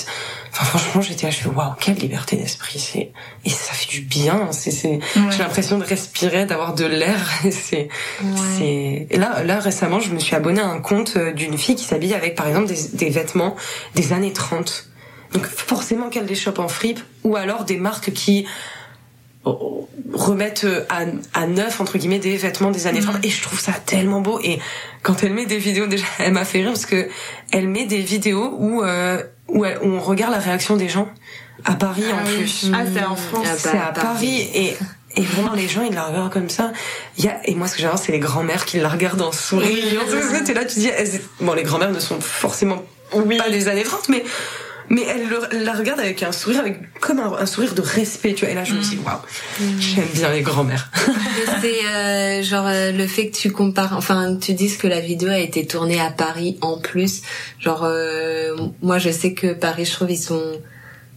[0.58, 3.12] Enfin franchement j'étais là, je fais waouh quelle liberté d'esprit c'est
[3.44, 5.00] et ça fait du bien c'est c'est Ouais.
[5.30, 7.18] j'ai l'impression de respirer d'avoir de l'air
[7.50, 7.50] c'est
[8.22, 8.30] ouais.
[8.56, 11.74] c'est et là là récemment je me suis abonnée à un compte euh, d'une fille
[11.76, 13.54] qui s'habille avec par exemple des, des vêtements
[13.96, 14.86] des années 30
[15.36, 18.46] donc forcément qu'elle les chope en fripe ou alors des marques qui
[19.44, 21.04] oh, remettent euh, à,
[21.40, 24.40] à neuf entre guillemets des vêtements des années 30 et je trouve ça tellement beau.
[24.42, 24.58] Et
[25.02, 27.08] quand elle met des vidéos déjà elle m'a fait rire parce que
[27.52, 31.08] elle met des vidéos où euh, où, elle- où on regarde la réaction des gens
[31.64, 32.36] à Paris Ah en oui.
[32.38, 32.70] plus.
[32.74, 33.46] Ah, c'est en France.
[33.48, 34.48] Ah bah, c'est à Paris.
[34.54, 34.76] Et
[35.18, 36.72] et vraiment les gens ils la regardent comme ça.
[37.16, 39.32] Il y a et moi ce que j'adore c'est les grands-mères qui la regardent en
[39.32, 39.68] souriant
[40.44, 42.82] t'es là tu dis elles- bon les grands-mères ne sont forcément
[43.38, 44.24] pas des années 30 mais
[44.88, 48.34] mais elles le- la regardent avec un sourire avec comme un, un sourire de respect
[48.34, 48.52] tu vois.
[48.52, 49.18] Et là je me dis waouh
[49.80, 50.90] j'aime bien les grands-mères.
[51.60, 55.28] C'est euh, genre euh, le fait que tu compares, enfin tu dises que la vidéo
[55.30, 57.22] a été tournée à Paris en plus.
[57.58, 60.42] Genre euh, moi je sais que Paris, je trouve ils sont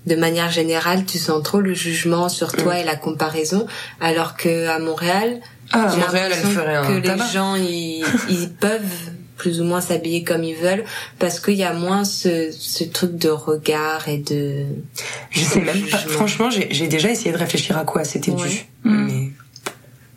[0.05, 3.67] de manière générale, tu sens trop le jugement sur toi et la comparaison,
[3.99, 5.39] alors que à Montréal,
[5.71, 8.82] ah à Montréal elle ferait un que les gens ils, ils peuvent
[9.39, 10.84] plus ou moins s'habiller comme ils veulent
[11.17, 14.65] parce qu'il y a moins ce, ce truc de regard et de
[15.32, 18.47] je sais même pas franchement j'ai j'ai déjà essayé de réfléchir à quoi c'était Ouais.
[18.47, 19.08] dû Mm.
[19.08, 19.30] mais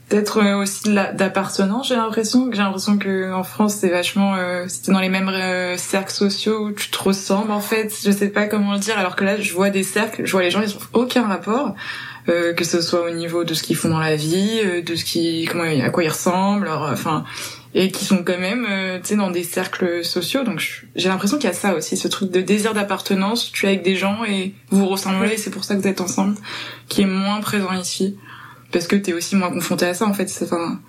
[0.08, 2.50] Peut-être euh, aussi d'appartenance, j'ai l'impression.
[2.50, 6.12] que J'ai l'impression que en France, c'est vachement, euh, c'était dans les mêmes euh, cercles
[6.12, 7.90] sociaux où tu te ressembles en fait.
[8.04, 8.98] Je sais pas comment le dire.
[8.98, 11.74] Alors que là, je vois des cercles, je vois les gens, ils ont aucun rapport,
[12.28, 14.94] euh, que ce soit au niveau de ce qu'ils font dans la vie, euh, de
[14.96, 17.24] ce qui, comment, à quoi ils ressemblent, enfin,
[17.74, 20.44] et qui sont quand même, euh, tu sais, dans des cercles sociaux.
[20.44, 23.50] Donc je- j'ai l'impression qu'il y a ça aussi, ce truc de désir d'appartenance.
[23.52, 26.00] Tu es avec des gens et vous ressemblez, et c'est pour ça que vous êtes
[26.02, 26.36] ensemble,
[26.88, 28.16] qui est moins présent ici.
[28.72, 30.28] Parce que t'es aussi moins confronté à ça en fait.
[30.28, 30.80] C'est enfin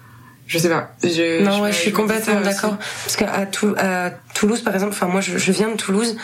[0.46, 0.92] je sais pas.
[1.02, 2.78] Je, non me- ouais je suis complètement d'accord.
[2.78, 6.18] parce qu'à Tou- à Toulouse par exemple enfin moi je, je viens de Toulouse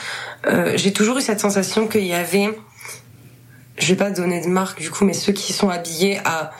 [0.46, 2.50] euh, j'ai toujours eu cette sensation qu'il y avait
[3.78, 6.52] je vais pas donner de marque du coup mais ceux qui sont habillés à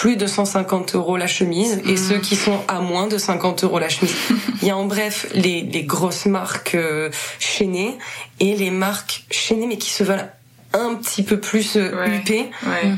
[0.00, 1.96] plus de 150 euros la chemise et Mhm.
[1.98, 4.14] ceux qui sont à moins de 50 euros la chemise.
[4.62, 7.98] Il y a en bref les, les grosses marques euh, chaînées
[8.40, 10.26] et les marques chaînées mais qui se veulent
[10.72, 12.16] un petit peu plus euh, Ouais.
[12.16, 12.48] huppées.
[12.66, 12.92] ouais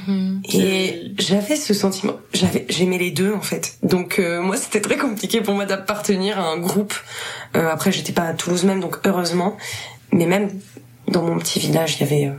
[0.53, 3.79] Et j'avais ce sentiment, j'avais, j'aimais les deux en fait.
[3.83, 6.95] Donc euh, moi c'était très compliqué pour moi d'appartenir à un groupe.
[7.57, 9.57] Euh, après j'étais pas à Toulouse même, donc heureusement.
[10.13, 10.51] Mais même
[11.09, 12.33] dans mon petit village, il y avait, euh,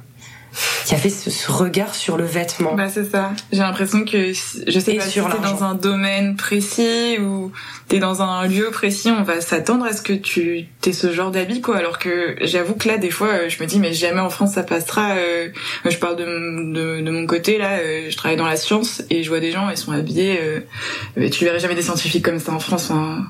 [0.85, 2.75] qui a fait ce, regard sur le vêtement.
[2.75, 3.31] Bah c'est ça.
[3.51, 7.51] J'ai l'impression que je sais pas si t'es dans un domaine précis ou
[7.87, 11.31] t'es dans un lieu précis, on va s'attendre à ce que tu t'es ce genre
[11.31, 11.77] d'habit quoi.
[11.77, 14.63] Alors que j'avoue que là des fois je me dis mais jamais en France ça
[14.63, 15.11] passera.
[15.11, 15.49] Euh,
[15.85, 19.23] je parle de, de, de, mon côté là, euh, je travaille dans la science et
[19.23, 20.39] je vois des gens ils sont habillés.
[20.41, 22.91] Euh, tu verrais jamais des scientifiques comme ça en France.
[22.91, 23.25] Hein.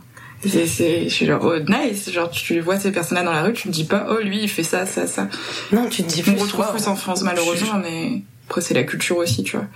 [0.45, 2.09] C'est, c'est, je suis genre, oh, nice.
[2.11, 4.49] Genre, tu vois ces personnes-là dans la rue, tu te dis pas, oh, lui, il
[4.49, 5.27] fait ça, ça, ça.
[5.71, 9.17] Non, tu te dis On retrouve plus en France, malheureusement, mais après, c'est la culture
[9.17, 9.67] aussi, tu vois.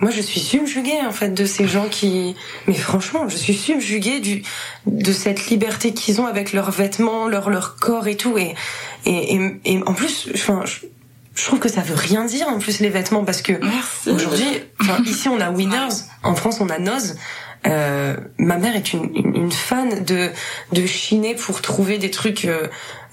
[0.00, 2.34] Moi, je suis subjuguée, en fait, de ces gens qui,
[2.66, 4.42] mais franchement, je suis subjuguée du,
[4.86, 8.36] de cette liberté qu'ils ont avec leurs vêtements, leur, leur corps et tout.
[8.36, 8.54] Et,
[9.06, 10.86] et, et, en plus, enfin, je,
[11.34, 13.52] je trouve que ça veut rien dire en plus les vêtements parce que
[14.08, 14.46] aujourd'hui,
[14.80, 17.16] enfin, ici on a Winners, en France on a Noz.
[17.66, 20.28] Euh, ma mère est une, une, fan de
[20.72, 22.66] de chiner pour trouver des trucs euh,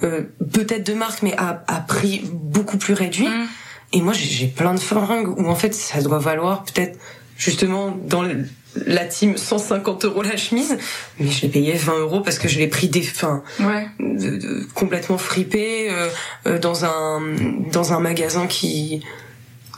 [0.03, 3.27] euh, peut-être de marque mais à, à prix beaucoup plus réduit.
[3.27, 3.47] Mm.
[3.93, 6.99] Et moi j'ai plein de fringues où en fait ça doit valoir peut-être
[7.37, 8.23] justement dans
[8.85, 10.77] la team 150 euros la chemise,
[11.19, 13.87] mais je l'ai payé 20 euros parce que je l'ai pris des, fins ouais.
[14.75, 15.89] complètement fripé
[16.45, 17.21] euh, dans un
[17.71, 19.03] dans un magasin qui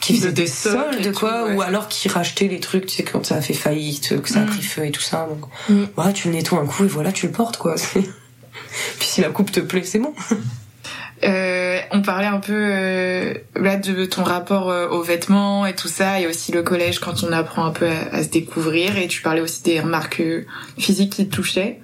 [0.04, 3.36] qui faisait des soldes quoi ou alors qui rachetait les trucs tu sais quand ça
[3.36, 4.48] a fait faillite que ça a mm.
[4.48, 6.14] pris feu et tout ça donc mm.
[6.14, 9.52] tu le nettoies un coup et voilà tu le portes quoi puis si la coupe
[9.52, 10.14] te plaît c'est bon
[11.24, 15.88] euh, on parlait un peu euh, là de ton rapport euh, aux vêtements et tout
[15.88, 19.22] ça et aussi le collège quand on apprend un peu à, se découvrir et tu
[19.22, 20.46] parlais aussi des remarques euh,
[20.78, 21.80] physiques qui te touchaient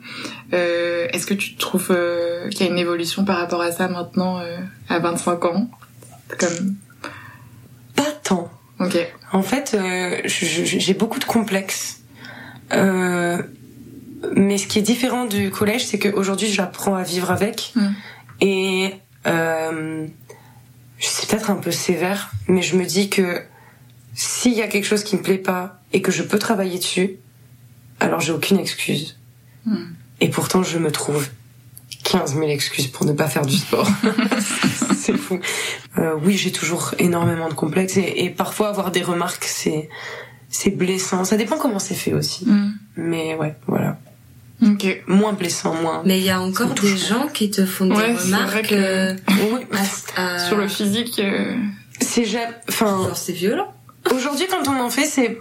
[0.51, 1.95] est-ce que tu trouves
[2.49, 4.41] qu'il y a une évolution par rapport à ça maintenant
[4.89, 5.69] à 25 ans
[6.39, 6.75] comme
[8.79, 8.97] Ok.
[9.31, 11.99] En fait, euh, j'ai beaucoup de complexes.
[12.71, 13.41] Euh,
[14.35, 17.73] mais ce qui est différent du collège, c'est qu'aujourd'hui, j'apprends à vivre avec.
[17.75, 17.89] Mm.
[18.41, 18.93] Et
[19.27, 20.07] euh,
[20.99, 23.41] c'est peut-être un peu sévère, mais je me dis que
[24.15, 27.17] s'il y a quelque chose qui me plaît pas et que je peux travailler dessus,
[27.99, 29.17] alors j'ai aucune excuse.
[29.65, 29.75] Mm.
[30.21, 31.27] Et pourtant, je me trouve
[32.05, 33.87] 15 000 excuses pour ne pas faire du sport.
[35.11, 35.39] c'est fou.
[35.97, 39.89] Euh, oui, j'ai toujours énormément de complexes et, parfois avoir des remarques, c'est
[40.49, 41.23] c'est blessant.
[41.25, 42.45] Ça dépend comment c'est fait aussi.
[42.45, 42.73] Mm.
[42.97, 43.99] Mais ouais, voilà.
[44.61, 45.03] Okay.
[45.07, 46.01] Moins blessant, moins.
[46.05, 49.15] Mais il y a encore des gens qui te font des remarques euh,
[50.47, 51.19] sur le physique.
[51.19, 51.55] Euh...
[52.01, 52.25] C'est
[52.67, 53.11] enfin.
[53.13, 53.73] C'est violent.
[54.11, 55.39] Aujourd'hui, quand on en fait, c'est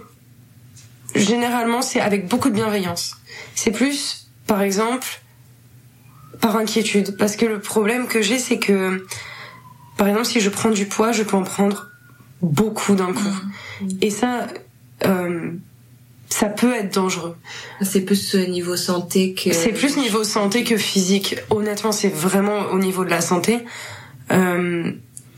[1.15, 3.17] généralement c'est avec beaucoup de bienveillance.
[3.55, 5.21] C'est plus, par exemple,
[6.39, 7.17] par inquiétude.
[7.17, 9.05] Parce que le problème que j'ai, c'est que,
[9.99, 11.87] par exemple, si je prends du poids, je peux en prendre
[12.41, 13.35] beaucoup d'un coup.
[13.81, 13.87] Mmh.
[14.01, 14.47] Et ça,
[15.05, 15.51] euh,
[16.29, 17.35] ça peut être dangereux.
[17.81, 19.51] C'est plus niveau santé que.
[19.51, 21.35] C'est plus niveau santé que physique.
[21.49, 23.59] Honnêtement, c'est vraiment au niveau de la santé.
[24.31, 24.89] Euh,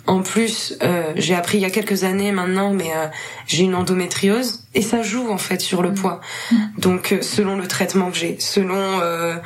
[0.06, 3.08] en plus, euh, j'ai appris il y a quelques années maintenant, mais euh,
[3.48, 5.96] j'ai une endométriose et ça joue en fait sur le mmh.
[5.96, 6.22] poids.
[6.52, 6.56] Mmh.
[6.78, 9.38] Donc, euh, selon le traitement que j'ai, selon euh,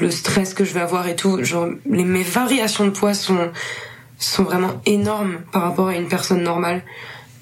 [0.00, 3.50] le stress que je vais avoir et tout, genre les, mes variations de poids sont
[4.18, 6.82] sont vraiment énormes par rapport à une personne normale.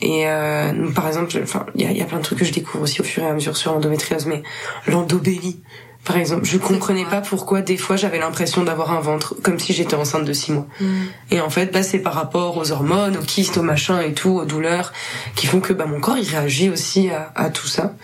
[0.03, 2.53] Et euh, par exemple, enfin, il y a, y a, plein de trucs que je
[2.53, 4.43] découvre aussi au fur et à mesure sur l'endométriose, mais
[4.87, 5.63] l'endobélie,
[6.05, 9.73] par exemple, je comprenais pas pourquoi des fois j'avais l'impression d'avoir un ventre comme si
[9.73, 10.67] j'étais enceinte de six mois.
[10.81, 10.87] Mm.
[11.31, 14.31] Et en fait, bah c'est par rapport aux hormones, aux kystes, aux machins et tout,
[14.31, 14.93] aux douleurs,
[15.35, 17.95] qui font que bah mon corps il réagit aussi à, à tout ça.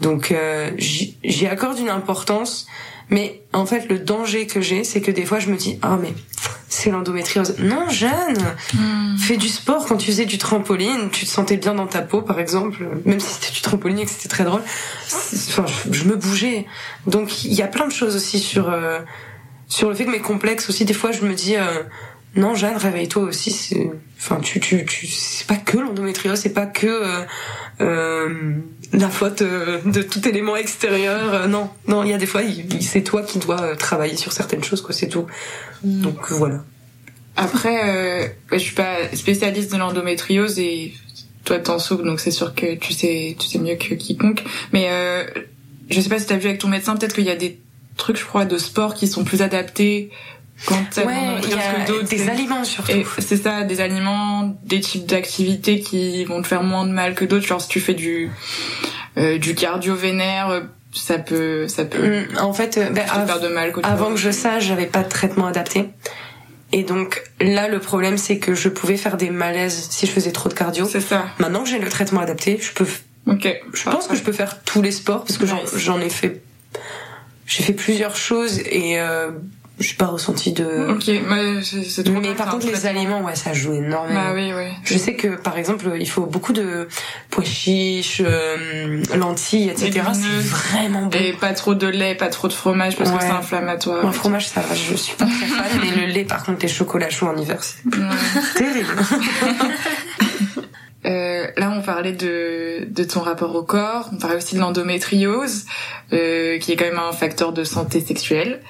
[0.00, 2.66] Donc euh, j'y accorde une importance
[3.10, 5.98] mais en fait, le danger que j'ai, c'est que des fois, je me dis, ah
[6.00, 6.12] mais
[6.68, 7.56] c'est l'endométriose.
[7.58, 9.16] Non, Jeanne, hmm.
[9.18, 12.22] fais du sport quand tu faisais du trampoline, tu te sentais bien dans ta peau,
[12.22, 14.62] par exemple, même si c'était du trampoline et que c'était très drôle.
[15.12, 16.66] Enfin, je, me bougeais.
[17.06, 19.00] Donc, il y a plein de choses aussi sur euh,
[19.68, 20.84] sur le fait que mes complexes aussi.
[20.84, 21.56] Des fois, je me dis.
[21.56, 21.82] Euh,
[22.36, 23.50] non, Jeanne, réveille-toi aussi.
[23.50, 27.24] C'est, enfin, tu, tu, tu, c'est pas que l'endométriose, c'est pas que euh,
[27.80, 28.54] euh
[28.94, 31.34] la faute euh, de tout élément extérieur.
[31.34, 32.42] Euh, non, non, il y a des fois,
[32.80, 34.94] c'est toi qui dois euh, travailler sur certaines choses, quoi.
[34.94, 35.26] C'est tout.
[35.82, 36.64] Donc voilà.
[37.36, 40.94] Après, je suis pas spécialiste de l'endométriose et
[41.44, 44.44] toi t'en souffres, donc c'est sûr que tu sais, tu sais mieux que quiconque.
[44.72, 44.88] Mais
[45.90, 47.58] je sais pas si t'as vu avec ton médecin, peut-être qu'il y a des
[47.96, 50.10] trucs, je crois, de sport qui sont plus adaptés
[50.66, 52.92] quand ouais, il y a des aliments surtout.
[53.18, 57.24] C'est ça, des aliments, des types d'activités qui vont te faire moins de mal que
[57.24, 57.46] d'autres.
[57.46, 58.30] Genre si tu fais du
[59.16, 62.20] euh, du cardio vénère, ça peut ça peut.
[62.20, 63.72] Mm, en fait, euh, ben, faire de mal.
[63.82, 65.90] Avant que je sache, j'avais pas de traitement adapté.
[66.72, 70.32] Et donc là, le problème, c'est que je pouvais faire des malaises si je faisais
[70.32, 70.86] trop de cardio.
[70.86, 71.26] C'est ça.
[71.38, 72.86] Maintenant que j'ai le traitement adapté, je peux.
[73.26, 73.48] Ok.
[73.72, 76.42] Je pense que je peux faire tous les sports parce que j'en ai fait.
[77.46, 79.30] J'ai fait plusieurs choses et euh,
[79.80, 80.88] je suis pas ressenti de.
[80.90, 84.20] Ok, mais c'est Mais par contre, les aliments, ouais, ça joue énormément.
[84.20, 84.68] Bah oui, oui.
[84.84, 86.88] Je sais que, par exemple, il faut beaucoup de
[87.30, 90.02] pois chiches, euh, lentilles, etc.
[90.12, 91.18] C'est vraiment bon.
[91.18, 94.06] Et pas trop de lait, pas trop de fromage parce que c'est inflammatoire.
[94.06, 96.68] Le fromage, ça va, je suis pas très fan, mais le lait, par contre, les
[96.68, 97.82] chocolats chauds en hiver, c'est
[98.54, 98.94] terrible.
[101.06, 105.64] Euh, là, on parlait de, de ton rapport au corps, on parlait aussi de l'endométriose,
[106.12, 108.60] euh, qui est quand même un facteur de santé sexuelle.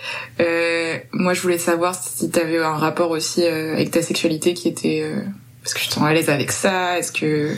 [0.40, 4.54] Euh, moi, je voulais savoir si tu avais un rapport aussi euh, avec ta sexualité
[4.54, 5.02] qui était...
[5.04, 5.20] Euh,
[5.64, 6.98] est-ce que tu te sens à l'aise avec ça?
[6.98, 7.54] Est-ce que...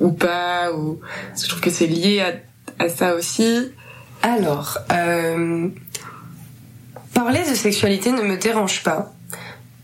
[0.00, 0.72] ou pas?
[0.72, 1.00] Ou
[1.32, 3.70] Est-ce que je trouve que c'est lié à, à ça aussi
[4.22, 4.78] Alors,
[7.14, 9.12] parler de sexualité ne me dérange pas.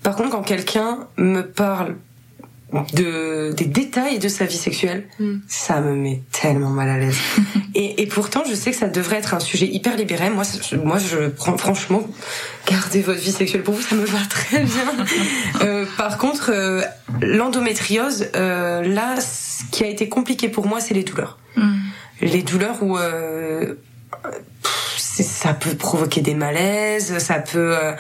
[0.03, 1.97] Par contre, quand quelqu'un me parle
[2.93, 5.39] de des détails de sa vie sexuelle, mm.
[5.49, 7.19] ça me met tellement mal à l'aise.
[7.75, 10.31] et, et pourtant, je sais que ça devrait être un sujet hyper libéré.
[10.31, 12.03] Moi, je, moi, je prends franchement,
[12.69, 15.07] gardez votre vie sexuelle pour vous, ça me va très bien.
[15.63, 16.83] euh, par contre, euh,
[17.21, 21.39] l'endométriose, euh, là, ce qui a été compliqué pour moi, c'est les douleurs.
[21.57, 21.79] Mm.
[22.23, 23.75] Les douleurs où euh,
[24.97, 27.93] ça peut provoquer des malaises, ça peut, euh,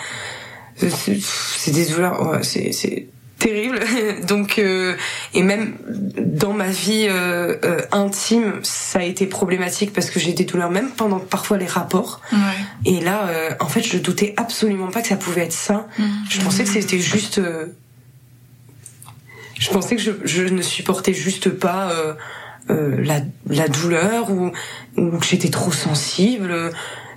[0.76, 3.08] c'est des douleurs, ouais, c'est
[3.40, 3.80] terrible.
[4.28, 4.94] Donc euh,
[5.34, 5.74] et même
[6.16, 10.70] dans ma vie euh, euh, intime, ça a été problématique parce que j'ai des douleurs
[10.70, 12.20] même pendant parfois les rapports.
[12.32, 12.38] Ouais.
[12.84, 13.28] Et là,
[13.58, 15.88] en fait, je doutais absolument pas que ça pouvait être ça.
[15.98, 16.04] Mmh.
[16.30, 17.40] Je pensais que c'était juste.
[19.58, 21.92] je pensais que je, je, ne supportais juste pas.
[22.68, 24.52] la, la douleur ou,
[24.96, 26.70] ou que j'étais trop sensible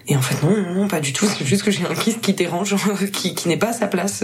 [0.08, 1.26] et en fait, non, non, pas du tout.
[1.26, 2.76] C'est juste que j'ai un kyste qui dérange,
[3.14, 4.24] qui, qui n'est pas à sa place.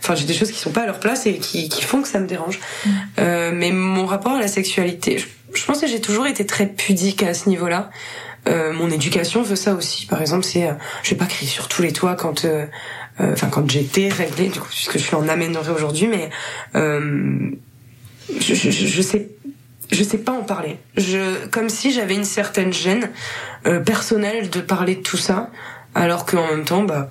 [0.00, 2.08] Enfin, j'ai des choses qui sont pas à leur place et qui, qui font que
[2.08, 2.58] ça me dérange.
[2.58, 2.90] Mm.
[3.20, 7.22] Euh, mais mon rapport à la sexualité, je, pense que j'ai toujours été très pudique
[7.22, 7.90] à ce niveau-là.
[8.46, 10.06] Euh, mon éducation veut ça aussi.
[10.06, 12.66] Par exemple, c'est, euh, je vais pas crier sur tous les toits quand, euh,
[13.20, 16.30] euh, enfin, quand j'étais réglée, du coup, puisque je suis en aménorrhée aujourd'hui, mais
[16.74, 19.28] je, je, je sais
[19.90, 20.78] je sais pas en parler.
[20.96, 23.10] Je, comme si j'avais une certaine gêne
[23.66, 25.50] euh, personnelle de parler de tout ça,
[25.94, 27.10] alors qu'en même temps, bah,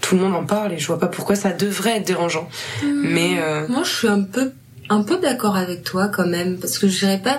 [0.00, 2.48] tout le monde en parle et je vois pas pourquoi ça devrait être dérangeant.
[2.82, 3.02] Hmm.
[3.04, 3.66] Mais euh...
[3.68, 4.52] moi, je suis un peu,
[4.88, 7.38] un peu d'accord avec toi quand même, parce que je dirais pas.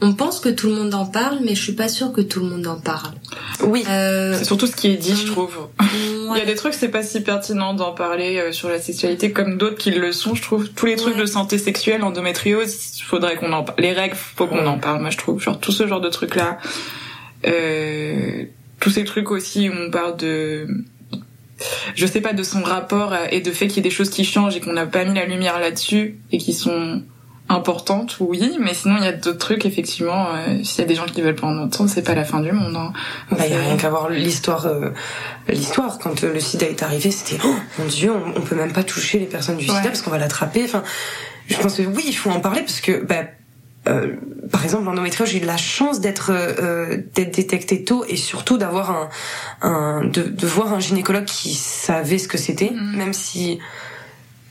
[0.00, 2.40] On pense que tout le monde en parle, mais je suis pas sûre que tout
[2.40, 3.14] le monde en parle.
[3.62, 3.84] Oui.
[3.88, 4.34] Euh...
[4.36, 5.68] C'est surtout ce qui est dit, je trouve.
[5.80, 9.30] Il y a des trucs, c'est pas si pertinent d'en parler euh, sur la sexualité
[9.30, 10.68] comme d'autres qui le sont, je trouve.
[10.70, 13.80] Tous les trucs de santé sexuelle, endométriose, faudrait qu'on en parle.
[13.80, 15.40] Les règles, faut qu'on en parle, moi je trouve.
[15.40, 16.58] Genre tout ce genre de trucs là.
[17.46, 18.44] Euh,
[18.80, 20.66] tous ces trucs aussi où on parle de
[21.94, 24.24] je sais pas de son rapport et de fait qu'il y ait des choses qui
[24.24, 27.02] changent et qu'on n'a pas mis la lumière là-dessus et qui sont
[27.48, 30.28] importante, oui, mais sinon il y a d'autres trucs effectivement.
[30.34, 32.40] Euh, S'il y a des gens qui veulent pas en entendre, c'est pas la fin
[32.40, 32.74] du monde.
[32.74, 32.92] Hein.
[33.30, 34.66] Bah, il y a rien qu'à voir l'histoire.
[34.66, 34.90] Euh,
[35.48, 38.84] l'histoire quand euh, le SIDA est arrivé, c'était oh mon Dieu, on, peut même pas
[38.84, 40.64] toucher les personnes du SIDA parce qu'on va l'attraper.
[40.64, 40.82] Enfin,
[41.48, 43.24] je pense que oui, il faut en parler parce que bah,
[43.86, 44.16] euh,
[44.50, 48.90] par exemple, l'endométriose, j'ai eu la chance d'être euh, d'être détectée tôt et surtout d'avoir
[48.90, 49.08] un,
[49.60, 52.96] un de, de, voir un gynécologue qui savait ce que c'était, mm.
[52.96, 53.58] même si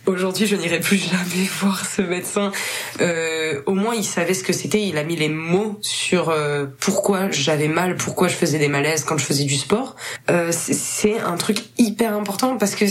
[0.05, 2.51] Aujourd'hui, je n'irai plus jamais voir ce médecin.
[2.99, 4.81] Euh, au moins, il savait ce que c'était.
[4.81, 9.05] Il a mis les mots sur euh, pourquoi j'avais mal, pourquoi je faisais des malaises
[9.05, 9.95] quand je faisais du sport.
[10.29, 12.85] Euh, c'est un truc hyper important parce que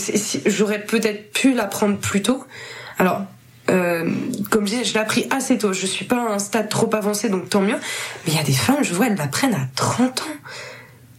[0.46, 2.44] j'aurais peut-être pu l'apprendre plus tôt.
[2.98, 3.22] Alors,
[3.70, 4.10] euh,
[4.50, 5.74] comme je disais, je l'ai appris assez tôt.
[5.74, 7.78] Je suis pas à un stade trop avancé, donc tant mieux.
[8.26, 10.24] Mais il y a des femmes, je vois, elles l'apprennent à 30 ans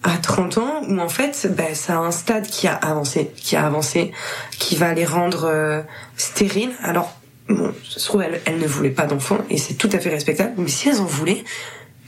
[0.04, 3.56] à 30 ans où en fait ben, ça a un stade qui a avancé qui
[3.56, 4.12] a avancé
[4.60, 5.82] qui va les rendre euh,
[6.18, 6.72] stériles.
[6.82, 7.16] Alors
[7.49, 10.10] bon ça se trouve elles, elles ne voulaient pas d'enfants et c'est tout à fait
[10.10, 10.54] respectable.
[10.58, 11.43] Mais si elles en voulaient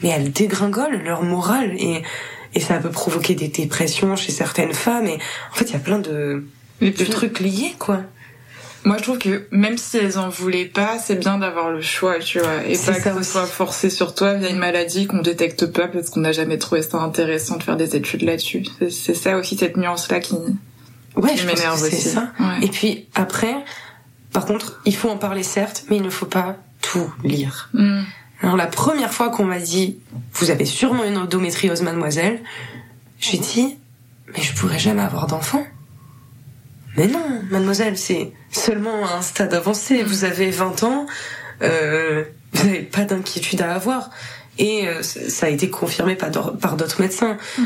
[0.03, 2.01] mais elles dégringolent leur morale et
[2.53, 5.17] et ça peut provoquer des dépressions chez certaines femmes et
[5.51, 6.45] en fait il y a plein de
[6.81, 8.01] de trucs liés quoi
[8.85, 12.19] moi, je trouve que même si elles en voulaient pas, c'est bien d'avoir le choix,
[12.19, 15.65] tu vois, et pas que ce soit forcé sur toi via une maladie qu'on détecte
[15.65, 18.63] pas parce qu'on n'a jamais trouvé ça intéressant de faire des études là-dessus.
[18.91, 20.35] C'est ça aussi cette nuance-là qui,
[21.15, 22.09] ouais, je m'énerve aussi.
[22.09, 22.31] Ça.
[22.61, 23.55] Et puis après,
[24.31, 27.69] par contre, il faut en parler certes, mais il ne faut pas tout lire.
[27.73, 28.01] Mm.
[28.41, 29.97] Alors la première fois qu'on m'a dit,
[30.33, 32.43] vous avez sûrement une endométriose, mademoiselle,
[33.19, 33.77] j'ai dit,
[34.27, 35.65] mais je pourrais jamais avoir d'enfant.
[36.97, 40.03] Mais non, mademoiselle, c'est seulement un stade avancé.
[40.03, 41.05] Vous avez 20 ans,
[41.61, 42.23] euh,
[42.53, 44.09] vous n'avez pas d'inquiétude à avoir.
[44.57, 47.37] Et euh, ça a été confirmé par, d'autres médecins.
[47.57, 47.63] Mm.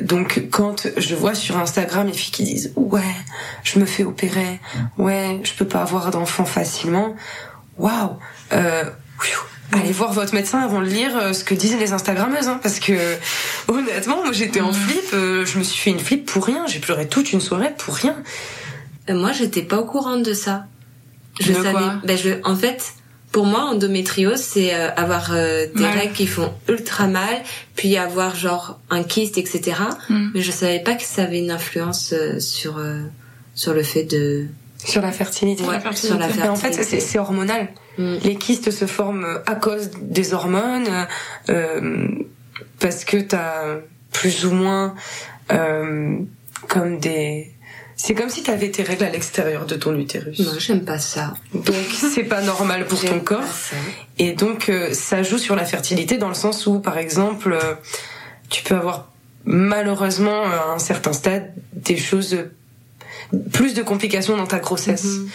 [0.00, 3.00] Donc quand je vois sur Instagram les filles qui disent ouais,
[3.62, 4.60] je me fais opérer,
[4.98, 7.14] ouais, je peux pas avoir d'enfant facilement,
[7.78, 8.18] waouh,
[8.52, 8.84] euh,
[9.72, 12.78] allez voir votre médecin avant de lire euh, ce que disent les Instagrammeuses, hein, parce
[12.80, 12.92] que
[13.68, 14.74] honnêtement, moi j'étais en mm.
[14.74, 17.72] flip, euh, je me suis fait une flip pour rien, j'ai pleuré toute une soirée
[17.76, 18.16] pour rien.
[19.08, 20.66] Euh, moi, j'étais pas au courant de ça.
[21.40, 21.72] Je savais.
[22.04, 22.94] Ben, je, en fait,
[23.32, 27.42] pour moi, endométriose, c'est avoir des règles qui font ultra mal,
[27.74, 29.80] puis avoir genre un kyste, etc.
[30.10, 30.28] Mm.
[30.34, 32.78] Mais je savais pas que ça avait une influence sur
[33.54, 34.46] sur le fait de
[34.84, 35.64] sur la fertilité.
[35.64, 36.48] Ouais, sur la fertilité.
[36.48, 37.68] en fait, c'est hormonal.
[37.98, 38.16] Mm.
[38.24, 41.06] Les kystes se forment à cause des hormones,
[41.48, 42.08] euh,
[42.78, 43.76] parce que t'as
[44.12, 44.94] plus ou moins
[45.52, 46.18] euh,
[46.68, 47.52] comme des...
[48.04, 50.40] C'est comme si t'avais tes règles à l'extérieur de ton utérus.
[50.40, 51.34] Non, j'aime pas ça.
[51.54, 53.44] Donc c'est pas normal pour ton corps.
[54.18, 57.74] Et donc euh, ça joue sur la fertilité dans le sens où, par exemple, euh,
[58.50, 59.08] tu peux avoir
[59.44, 62.46] malheureusement à un certain stade des choses
[63.52, 65.04] plus de complications dans ta grossesse.
[65.04, 65.28] Mm-hmm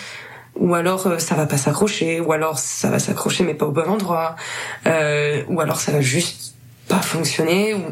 [0.59, 3.72] ou alors euh, ça va pas s'accrocher, ou alors ça va s'accrocher mais pas au
[3.72, 4.36] bon endroit,
[4.88, 6.55] euh, ou alors ça va juste
[6.88, 7.84] pas fonctionner, ou,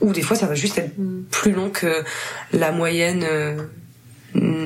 [0.00, 1.26] ou des fois ça va juste être mm.
[1.30, 2.02] plus long que
[2.52, 3.62] la moyenne euh,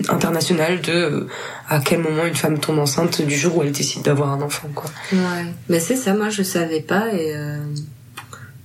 [0.08, 1.28] internationale de euh,
[1.68, 4.68] à quel moment une femme tombe enceinte du jour où elle décide d'avoir un enfant
[4.74, 4.90] quoi.
[5.12, 7.34] Ouais, mais c'est ça, moi je savais pas et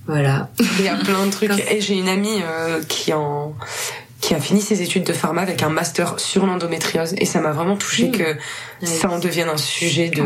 [0.06, 0.50] voilà.
[0.78, 2.40] Il y a plein de trucs et j'ai une amie
[2.88, 3.54] qui en
[4.20, 7.52] qui a fini ses études de pharma avec un master sur l'endométriose et ça m'a
[7.52, 8.12] vraiment touché mmh.
[8.12, 8.36] que
[8.82, 10.22] ça en devienne un sujet de,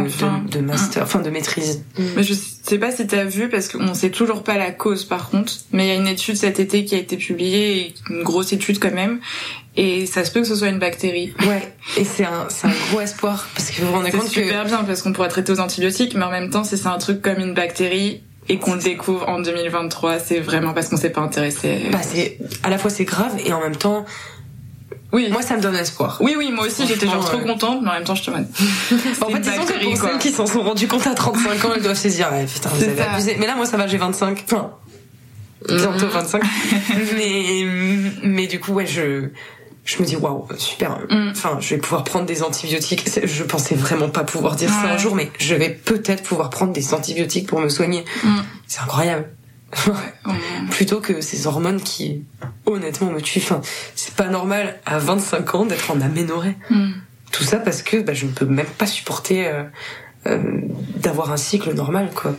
[0.48, 1.82] de, master, enfin de maîtrise.
[1.98, 2.02] Mmh.
[2.16, 5.28] Mais je sais pas si t'as vu parce qu'on sait toujours pas la cause par
[5.28, 8.54] contre, mais il y a une étude cet été qui a été publiée, une grosse
[8.54, 9.20] étude quand même,
[9.76, 11.32] et ça se peut que ce soit une bactérie.
[11.46, 11.72] Ouais.
[11.96, 14.42] Et c'est un, c'est un gros espoir parce que vous vous rendez compte que c'est
[14.42, 16.98] super bien parce qu'on pourrait traiter aux antibiotiques, mais en même temps si c'est un
[16.98, 21.10] truc comme une bactérie, et qu'on le découvre en 2023, c'est vraiment parce qu'on s'est
[21.10, 21.82] pas intéressé.
[21.92, 24.04] Bah c'est à la fois c'est grave et en même temps
[25.12, 25.28] oui.
[25.30, 26.16] Moi, ça me donne espoir.
[26.20, 28.46] Oui, oui, moi aussi, j'étais genre trop contente, mais en même temps, je te demande.
[29.20, 31.82] en fait, disons que pour celles qui s'en sont rendues compte à 35 ans, elles
[31.82, 33.36] doivent se dire, putain, vous avez abusé.
[33.38, 34.42] Mais là, moi, ça va, j'ai 25.
[34.46, 34.70] Enfin,
[35.68, 36.42] bientôt 25.
[37.14, 37.66] mais,
[38.22, 39.28] mais du coup, ouais, je,
[39.85, 40.99] je me dis waouh super.
[41.11, 41.30] Mm.
[41.30, 43.09] enfin je vais pouvoir prendre des antibiotiques.
[43.24, 46.72] Je pensais vraiment pas pouvoir dire ça un jour mais je vais peut-être pouvoir prendre
[46.72, 48.05] des antibiotiques pour me soigner.
[48.24, 48.41] Mm.
[48.66, 49.28] c'est incroyable.
[50.70, 52.24] Plutôt que ces hormones qui
[52.66, 53.41] honnêtement me tuent.
[53.43, 53.61] Enfin
[53.95, 56.57] c'est pas normal à 25 ans d'être en aménorrhée.
[56.70, 56.93] Mm.
[57.33, 59.64] tout ça parce que bah, je ne peux même pas supporter euh,
[60.26, 60.39] euh,
[60.97, 62.37] d'avoir un cycle normal quoi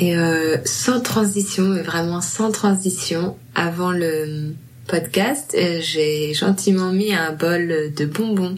[0.00, 4.54] Et euh, sans transition, mais vraiment sans transition, avant le
[4.86, 8.56] podcast, euh, j'ai gentiment mis un bol de bonbons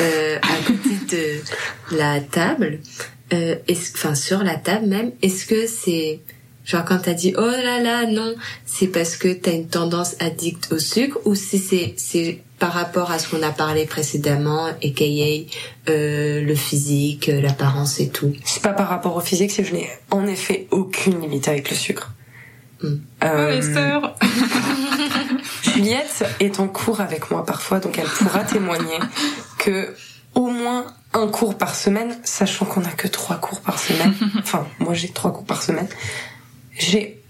[0.00, 2.80] euh, à côté de la table,
[3.34, 3.56] euh,
[3.94, 5.12] enfin sur la table même.
[5.20, 6.20] Est-ce que c'est
[6.70, 10.72] genre quand t'as dit oh là là non, c'est parce que t'as une tendance addict
[10.72, 15.04] au sucre ou si c'est c'est par rapport à ce qu'on a parlé précédemment, aka
[15.88, 18.34] euh, le physique, l'apparence et tout.
[18.44, 21.70] C'est pas par rapport au physique, c'est que je n'ai en effet aucune limite avec
[21.70, 22.12] le sucre.
[22.82, 22.96] Hmm.
[23.24, 24.06] Euh, oh,
[25.62, 28.98] Juliette est en cours avec moi parfois, donc elle pourra témoigner
[29.58, 29.94] que
[30.34, 34.14] au moins un cours par semaine, sachant qu'on a que trois cours par semaine.
[34.38, 35.88] Enfin, moi j'ai trois cours par semaine.
[36.80, 37.22] J'ai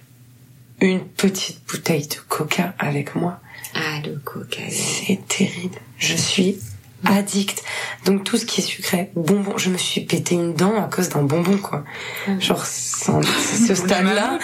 [0.80, 3.40] une petite bouteille de coca avec moi
[3.74, 4.62] ah, le coca.
[4.70, 5.76] C'est terrible.
[5.98, 6.58] Je suis
[7.04, 7.62] addict.
[8.04, 11.08] Donc tout ce qui est sucré, bonbon, je me suis pété une dent à cause
[11.08, 11.84] d'un bonbon quoi.
[12.26, 12.40] Mm.
[12.40, 14.38] Genre ce stade-là,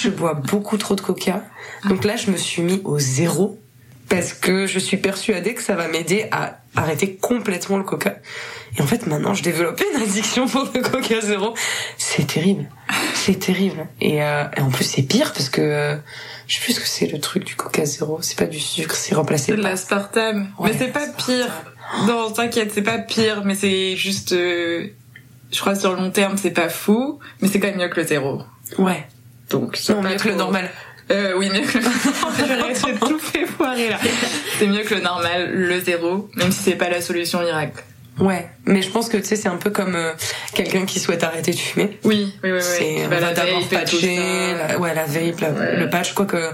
[0.00, 1.44] je bois beaucoup trop de coca.
[1.88, 3.58] Donc là, je me suis mis au zéro
[4.08, 8.16] parce que je suis persuadée que ça va m'aider à arrêter complètement le coca.
[8.76, 11.54] Et en fait, maintenant, je développe une addiction pour le coca zéro.
[11.96, 12.68] C'est terrible.
[13.14, 13.88] C'est terrible.
[14.00, 15.96] Et, euh, et, en plus, c'est pire parce que euh,
[16.46, 18.18] je sais plus ce que c'est le truc du coca zéro.
[18.22, 19.58] C'est pas du sucre, c'est remplacé par...
[19.58, 20.48] de l'aspartame.
[20.62, 21.48] mais c'est pas pire.
[22.06, 24.32] Non, t'inquiète, c'est pas pire, mais c'est juste...
[24.32, 24.88] Euh,
[25.50, 28.00] je crois sur le long terme, c'est pas fou, mais c'est quand même mieux que
[28.00, 28.42] le zéro.
[28.78, 29.06] Ouais.
[29.50, 30.70] Donc, non, mieux que le normal.
[31.10, 32.98] Euh, oui, mieux que le normal.
[33.00, 33.98] Tout fait foirer là.
[34.58, 37.82] C'est mieux que le normal, le zéro, même si c'est pas la solution miracle.
[38.20, 40.12] Ouais, mais je pense que tu sais, c'est un peu comme euh,
[40.54, 41.98] quelqu'un qui souhaite arrêter de fumer.
[42.04, 42.58] Oui, oui, oui.
[42.58, 42.60] oui.
[42.60, 44.18] C'est bah, va d'abord patcher,
[44.68, 45.40] la, ouais, la vape,
[45.78, 46.12] le patch.
[46.12, 46.52] Quoi que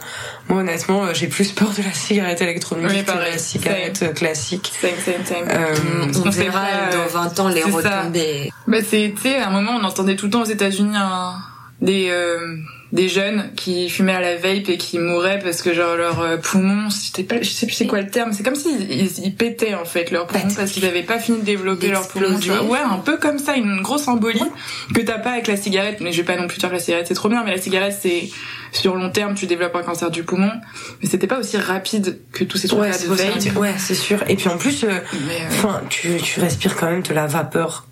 [0.49, 4.15] moi, honnêtement, euh, j'ai plus peur de la cigarette électronique que de la cigarette same.
[4.15, 4.73] classique.
[4.81, 5.49] Same, same.
[5.49, 5.75] Euh,
[6.15, 8.51] on, on verra dans 20 ans les retombées.
[8.69, 10.97] Bah, c'est, tu sais, à un moment, on entendait tout le temps aux États-Unis
[11.81, 12.57] des euh,
[12.93, 16.37] des jeunes qui fumaient à la vape et qui mouraient parce que genre leurs euh,
[16.37, 19.75] poumons, c'était pas, je sais plus c'est quoi le terme, c'est comme s'ils ils, pétaient
[19.75, 22.39] en fait leurs poumons parce qu'ils avaient pas fini de développer leurs poumons.
[22.39, 24.43] Tu vois ouais, un peu comme ça, une grosse embolie
[24.95, 26.01] que t'as pas avec la cigarette.
[26.01, 27.61] Mais je vais pas non plus dire que la cigarette c'est trop bien, mais la
[27.61, 28.29] cigarette c'est
[28.73, 30.53] sur long terme tu développes un cancer du poumon.
[31.03, 33.57] Mais c'était pas aussi rapide que tous ces trucs-là de vape.
[33.57, 34.23] Ouais, c'est sûr.
[34.29, 37.87] Et puis en plus, euh, euh, tu, tu respires quand même de la vapeur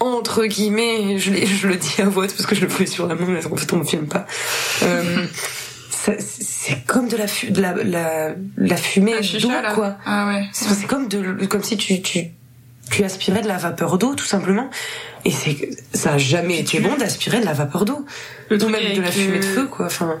[0.00, 3.14] entre guillemets, je, je, le dis à voix parce que je le fais sur la
[3.14, 4.26] main, mais en fait on me filme pas.
[4.82, 5.26] Euh,
[6.18, 9.96] c'est comme de la, de la, la, la fumée d'eau, quoi.
[10.04, 10.46] Ah ouais.
[10.52, 12.30] C'est comme de, comme si tu, tu,
[12.90, 14.68] tu aspirais de la vapeur d'eau, tout simplement.
[15.24, 18.04] Et c'est, ça a jamais été bon d'aspirer de la vapeur d'eau.
[18.50, 19.86] Ou même de la fumée de feu, quoi.
[19.86, 20.20] Enfin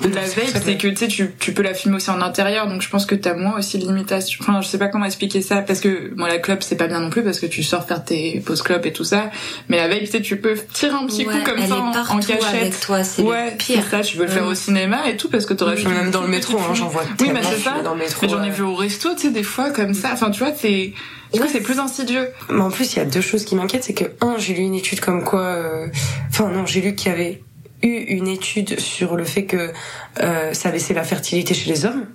[0.00, 2.80] la vape, c'est que tu sais, tu, tu peux la fumer aussi en intérieur, donc
[2.80, 4.38] je pense que t'as moins aussi de limitations.
[4.40, 7.00] Enfin, je sais pas comment expliquer ça, parce que moi la clope c'est pas bien
[7.00, 9.30] non plus, parce que tu sors faire tes pauses clopes et tout ça.
[9.68, 12.42] Mais la vape, tu sais, tu peux tirer un petit coup comme ça en, cachette.
[12.42, 13.84] Avec toi, c'est ouais, pire.
[13.90, 14.00] ça.
[14.00, 15.76] Tu peux le faire au cinéma et tout, parce que t'aurais.
[15.82, 17.04] Même dans le métro, hein, j'en vois.
[17.20, 17.82] Oui, mais c'est ça.
[17.96, 20.10] mais j'en ai vu au resto, tu sais, des fois comme ça.
[20.12, 20.92] Enfin, tu vois, c'est.
[21.32, 22.28] Du coup, c'est plus insidieux.
[22.50, 24.62] Mais en plus, il y a deux choses qui m'inquiètent, c'est que un, j'ai lu
[24.62, 25.86] une étude comme quoi, euh,
[26.28, 27.42] enfin non, j'ai lu qu'il y avait
[27.82, 29.72] eu une étude sur le fait que
[30.20, 32.06] euh, ça baissait la fertilité chez les hommes,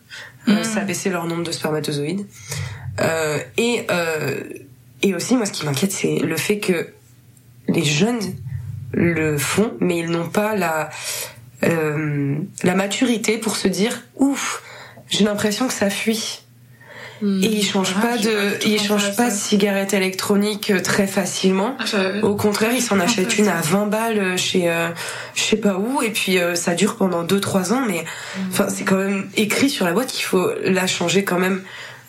[0.48, 0.64] euh, mm.
[0.64, 2.26] ça baissait leur nombre de spermatozoïdes,
[3.02, 4.42] euh, et euh,
[5.04, 6.90] et aussi moi ce qui m'inquiète c'est le fait que
[7.68, 8.20] les jeunes
[8.94, 10.90] le font, mais ils n'ont pas la
[11.64, 14.64] euh, la maturité pour se dire ouf,
[15.10, 16.44] j'ai l'impression que ça fuit.
[17.22, 17.44] Hmm.
[17.44, 21.76] Et ils changent ah, pas de, ils changent pas de cigarette électronique euh, très facilement.
[21.80, 24.90] Ah, Au contraire, ils s'en achètent une à 20 balles euh, chez, euh,
[25.34, 28.42] je sais pas où, et puis ça dure pendant 2-3 ans, mais hmm.
[28.52, 31.62] enfin c'est quand même écrit sur la boîte qu'il faut la changer quand même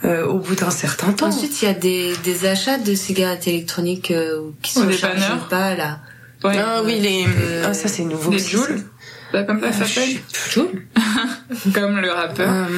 [0.04, 1.26] au bout d'un certain temps.
[1.26, 4.12] Ensuite, il y a des, des achats de cigarettes électroniques
[4.62, 5.98] qui sont chargés pas là.
[6.44, 7.26] ah oui, les,
[7.64, 8.30] ah, ça c'est nouveau.
[8.30, 8.84] Les Jules.
[9.32, 10.16] Bah, comme ça s'appelle.
[10.50, 10.86] Jules.
[11.74, 12.68] comme le rappeur.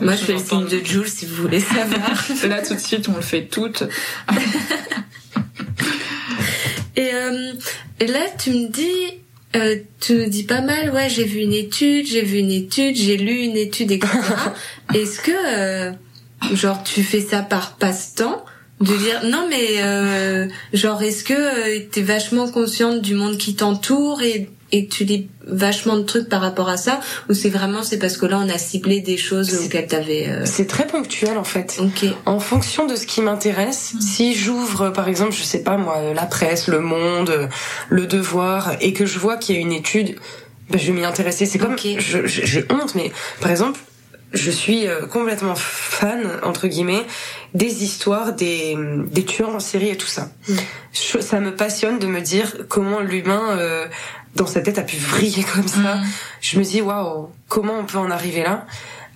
[0.00, 2.24] Moi, je fais le signe de Jules si vous voulez savoir.
[2.48, 3.84] Là, tout de suite, on le fait toutes.
[6.96, 7.52] et, euh,
[8.00, 9.20] là, tu me dis,
[9.54, 12.96] euh, tu nous dis pas mal, ouais, j'ai vu une étude, j'ai vu une étude,
[12.96, 14.12] j'ai lu une étude, etc.
[14.94, 15.92] Est-ce que, euh,
[16.54, 18.44] genre, tu fais ça par passe-temps
[18.82, 23.54] de dire non mais euh, genre est-ce que euh, t'es vachement consciente du monde qui
[23.54, 27.82] t'entoure et et tu lis vachement de trucs par rapport à ça ou c'est vraiment
[27.82, 30.42] c'est parce que là on a ciblé des choses auxquelles t'avais euh...
[30.44, 32.08] c'est très ponctuel en fait Ok.
[32.26, 34.00] en fonction de ce qui m'intéresse mm.
[34.00, 37.48] si j'ouvre par exemple je sais pas moi la presse le monde
[37.88, 40.16] le devoir et que je vois qu'il y a une étude
[40.70, 41.96] ben, je vais m'y intéresser c'est comme okay.
[41.98, 43.78] je j'ai honte mais par exemple
[44.32, 47.04] je suis euh, complètement fan entre guillemets
[47.54, 48.76] des histoires des,
[49.10, 50.30] des tueurs en série et tout ça.
[50.48, 50.54] Mm.
[51.20, 53.86] ça me passionne de me dire comment l'humain euh,
[54.36, 55.96] dans sa tête a pu vriller comme ça.
[55.96, 56.06] Mm.
[56.40, 58.66] Je me dis waouh, comment on peut en arriver là?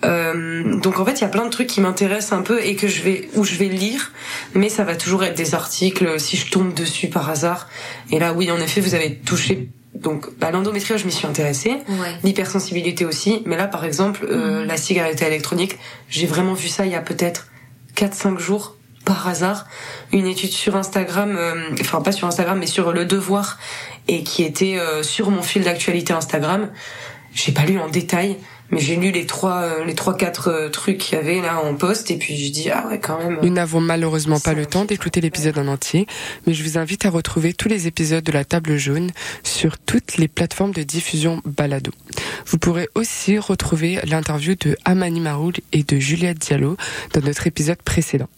[0.05, 2.77] Euh, donc en fait, il y a plein de trucs qui m'intéressent un peu et
[2.77, 4.13] que je vais où je vais lire,
[4.55, 7.69] mais ça va toujours être des articles si je tombe dessus par hasard.
[8.11, 11.79] Et là, oui, en effet, vous avez touché donc bah, l'endométriose, je m'y suis intéressée,
[12.23, 14.67] l'hypersensibilité aussi, mais là par exemple euh, mhm.
[14.67, 17.49] la cigarette électronique, j'ai vraiment vu ça il y a peut-être
[17.97, 18.76] 4-5 jours
[19.07, 19.67] par hasard,
[20.13, 23.59] une étude sur Instagram, euh, enfin pas sur Instagram mais sur le devoir
[24.09, 26.69] et qui était euh, sur mon fil d'actualité Instagram.
[27.33, 28.37] J'ai pas lu en détail,
[28.71, 31.61] mais j'ai lu les trois euh, les trois quatre euh, trucs qu'il y avait là
[31.61, 33.39] en poste et puis je dis ah ouais quand même.
[33.43, 36.07] Nous n'avons malheureusement pas le temps d'écouter l'épisode en entier,
[36.47, 39.11] mais je vous invite à retrouver tous les épisodes de la table jaune
[39.45, 41.93] sur toutes les plateformes de diffusion balado.
[42.47, 46.77] Vous pourrez aussi retrouver l'interview de Amani Maroul et de Juliette Diallo
[47.13, 48.29] dans notre épisode précédent.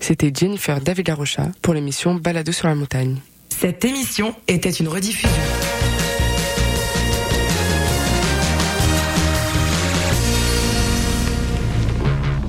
[0.00, 3.16] C'était Jennifer David Larocha pour l'émission Balado sur la montagne.
[3.48, 5.28] Cette émission était une rediffusion.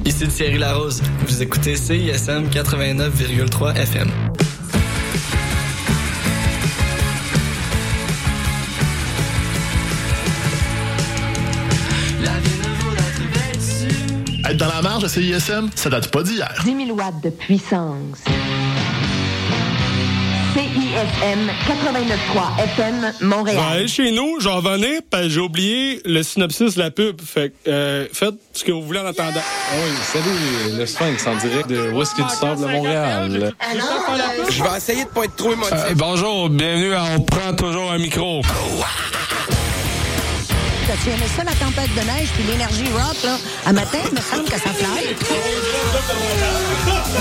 [0.05, 1.01] Ici Thierry Larose.
[1.27, 4.09] Vous écoutez CISM 89,3 FM.
[14.53, 16.53] Être dans la marge à CISM, ça date pas d'hier.
[16.63, 18.19] 10 000 watts de puissance.
[20.53, 23.87] CISM 89.3 FM Montréal.
[23.87, 27.19] chez nous, j'en venais, parce j'ai oublié le synopsis de la pub.
[27.19, 29.41] Fait euh, faites ce que vous voulez en attendant.
[29.41, 33.53] Ah oui, salut, le Sphinx en direct de Whisky du Sable à Montréal?
[34.51, 35.73] Je vais essayer de pas être trop émotif.
[35.73, 38.41] Euh, bonjour, bienvenue à On prend toujours un micro.
[40.85, 43.37] T'as-tu aimé ça, la tempête de neige puis l'énergie rock, là?
[43.65, 45.15] À matin, il me semble que ça fly.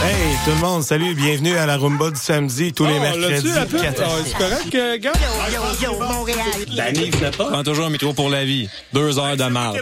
[0.05, 3.53] Hey, tout le monde, salut, bienvenue à la Rumba du samedi, tous les oh, mercredis.
[3.55, 3.79] Oh,
[4.25, 5.13] c'est correct, euh, gars?
[5.53, 6.39] Yo, yo, yo, Montréal.
[6.73, 7.51] La Nive n'est pas.
[7.51, 8.69] Prends toujours un métro pour la vie.
[8.93, 9.81] Deux heures de marde.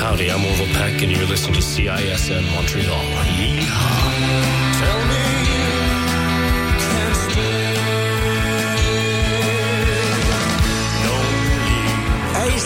[0.00, 3.61] Howdy, I'm Orville Peck, and you're listening to CISM Montreal.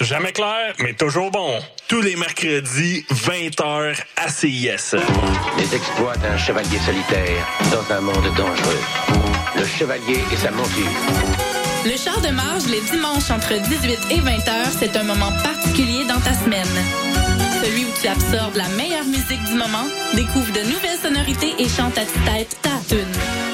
[0.00, 1.60] jamais clair, mais toujours bon.
[1.88, 4.96] Tous les mercredis, 20h à CIS.
[5.58, 8.80] Les exploits d'un chevalier solitaire dans un monde dangereux.
[9.56, 10.90] Le chevalier et sa monture.
[11.84, 16.20] Le char de marge les dimanches entre 18 et 20h, c'est un moment particulier dans
[16.20, 16.66] ta semaine.
[17.62, 21.96] Celui où tu absorbes la meilleure musique du moment, découvre de nouvelles sonorités et chante
[21.98, 23.49] à tête ta tune.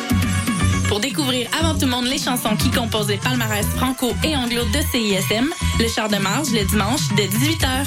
[0.96, 4.62] Pour découvrir avant tout le monde les chansons qui composent les palmarès franco et anglo
[4.64, 7.84] de CISM, le char de marge le dimanche dès 18h.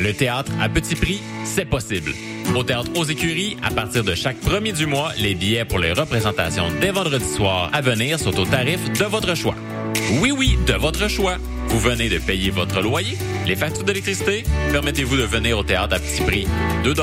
[0.00, 2.14] Le théâtre à petit prix, c'est possible.
[2.54, 5.90] Au théâtre aux écuries, à partir de chaque premier du mois, les billets pour les
[5.90, 9.56] représentations des vendredis soirs à venir sont au tarif de votre choix.
[10.20, 11.38] Oui, oui, de votre choix.
[11.66, 14.44] Vous venez de payer votre loyer, les factures d'électricité.
[14.70, 16.46] Permettez-vous de venir au théâtre à petit prix.
[16.84, 16.94] 2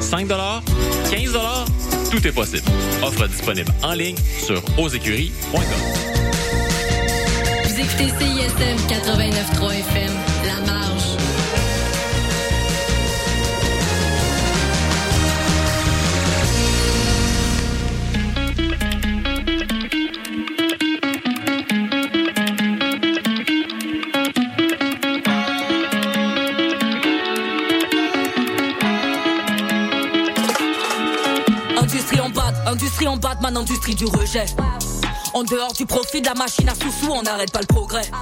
[0.00, 0.28] 5
[1.10, 1.38] 15
[2.14, 2.62] tout est possible.
[3.02, 5.62] Offre disponible en ligne sur osécuries.com.
[7.64, 10.12] Vous écoutez CISM 89.3 FM,
[10.46, 10.93] La Marge.
[32.66, 34.46] Industrie en Batman, industrie du rejet.
[35.34, 38.08] En dehors du profit de la machine à sous-sous, on n'arrête pas le progrès.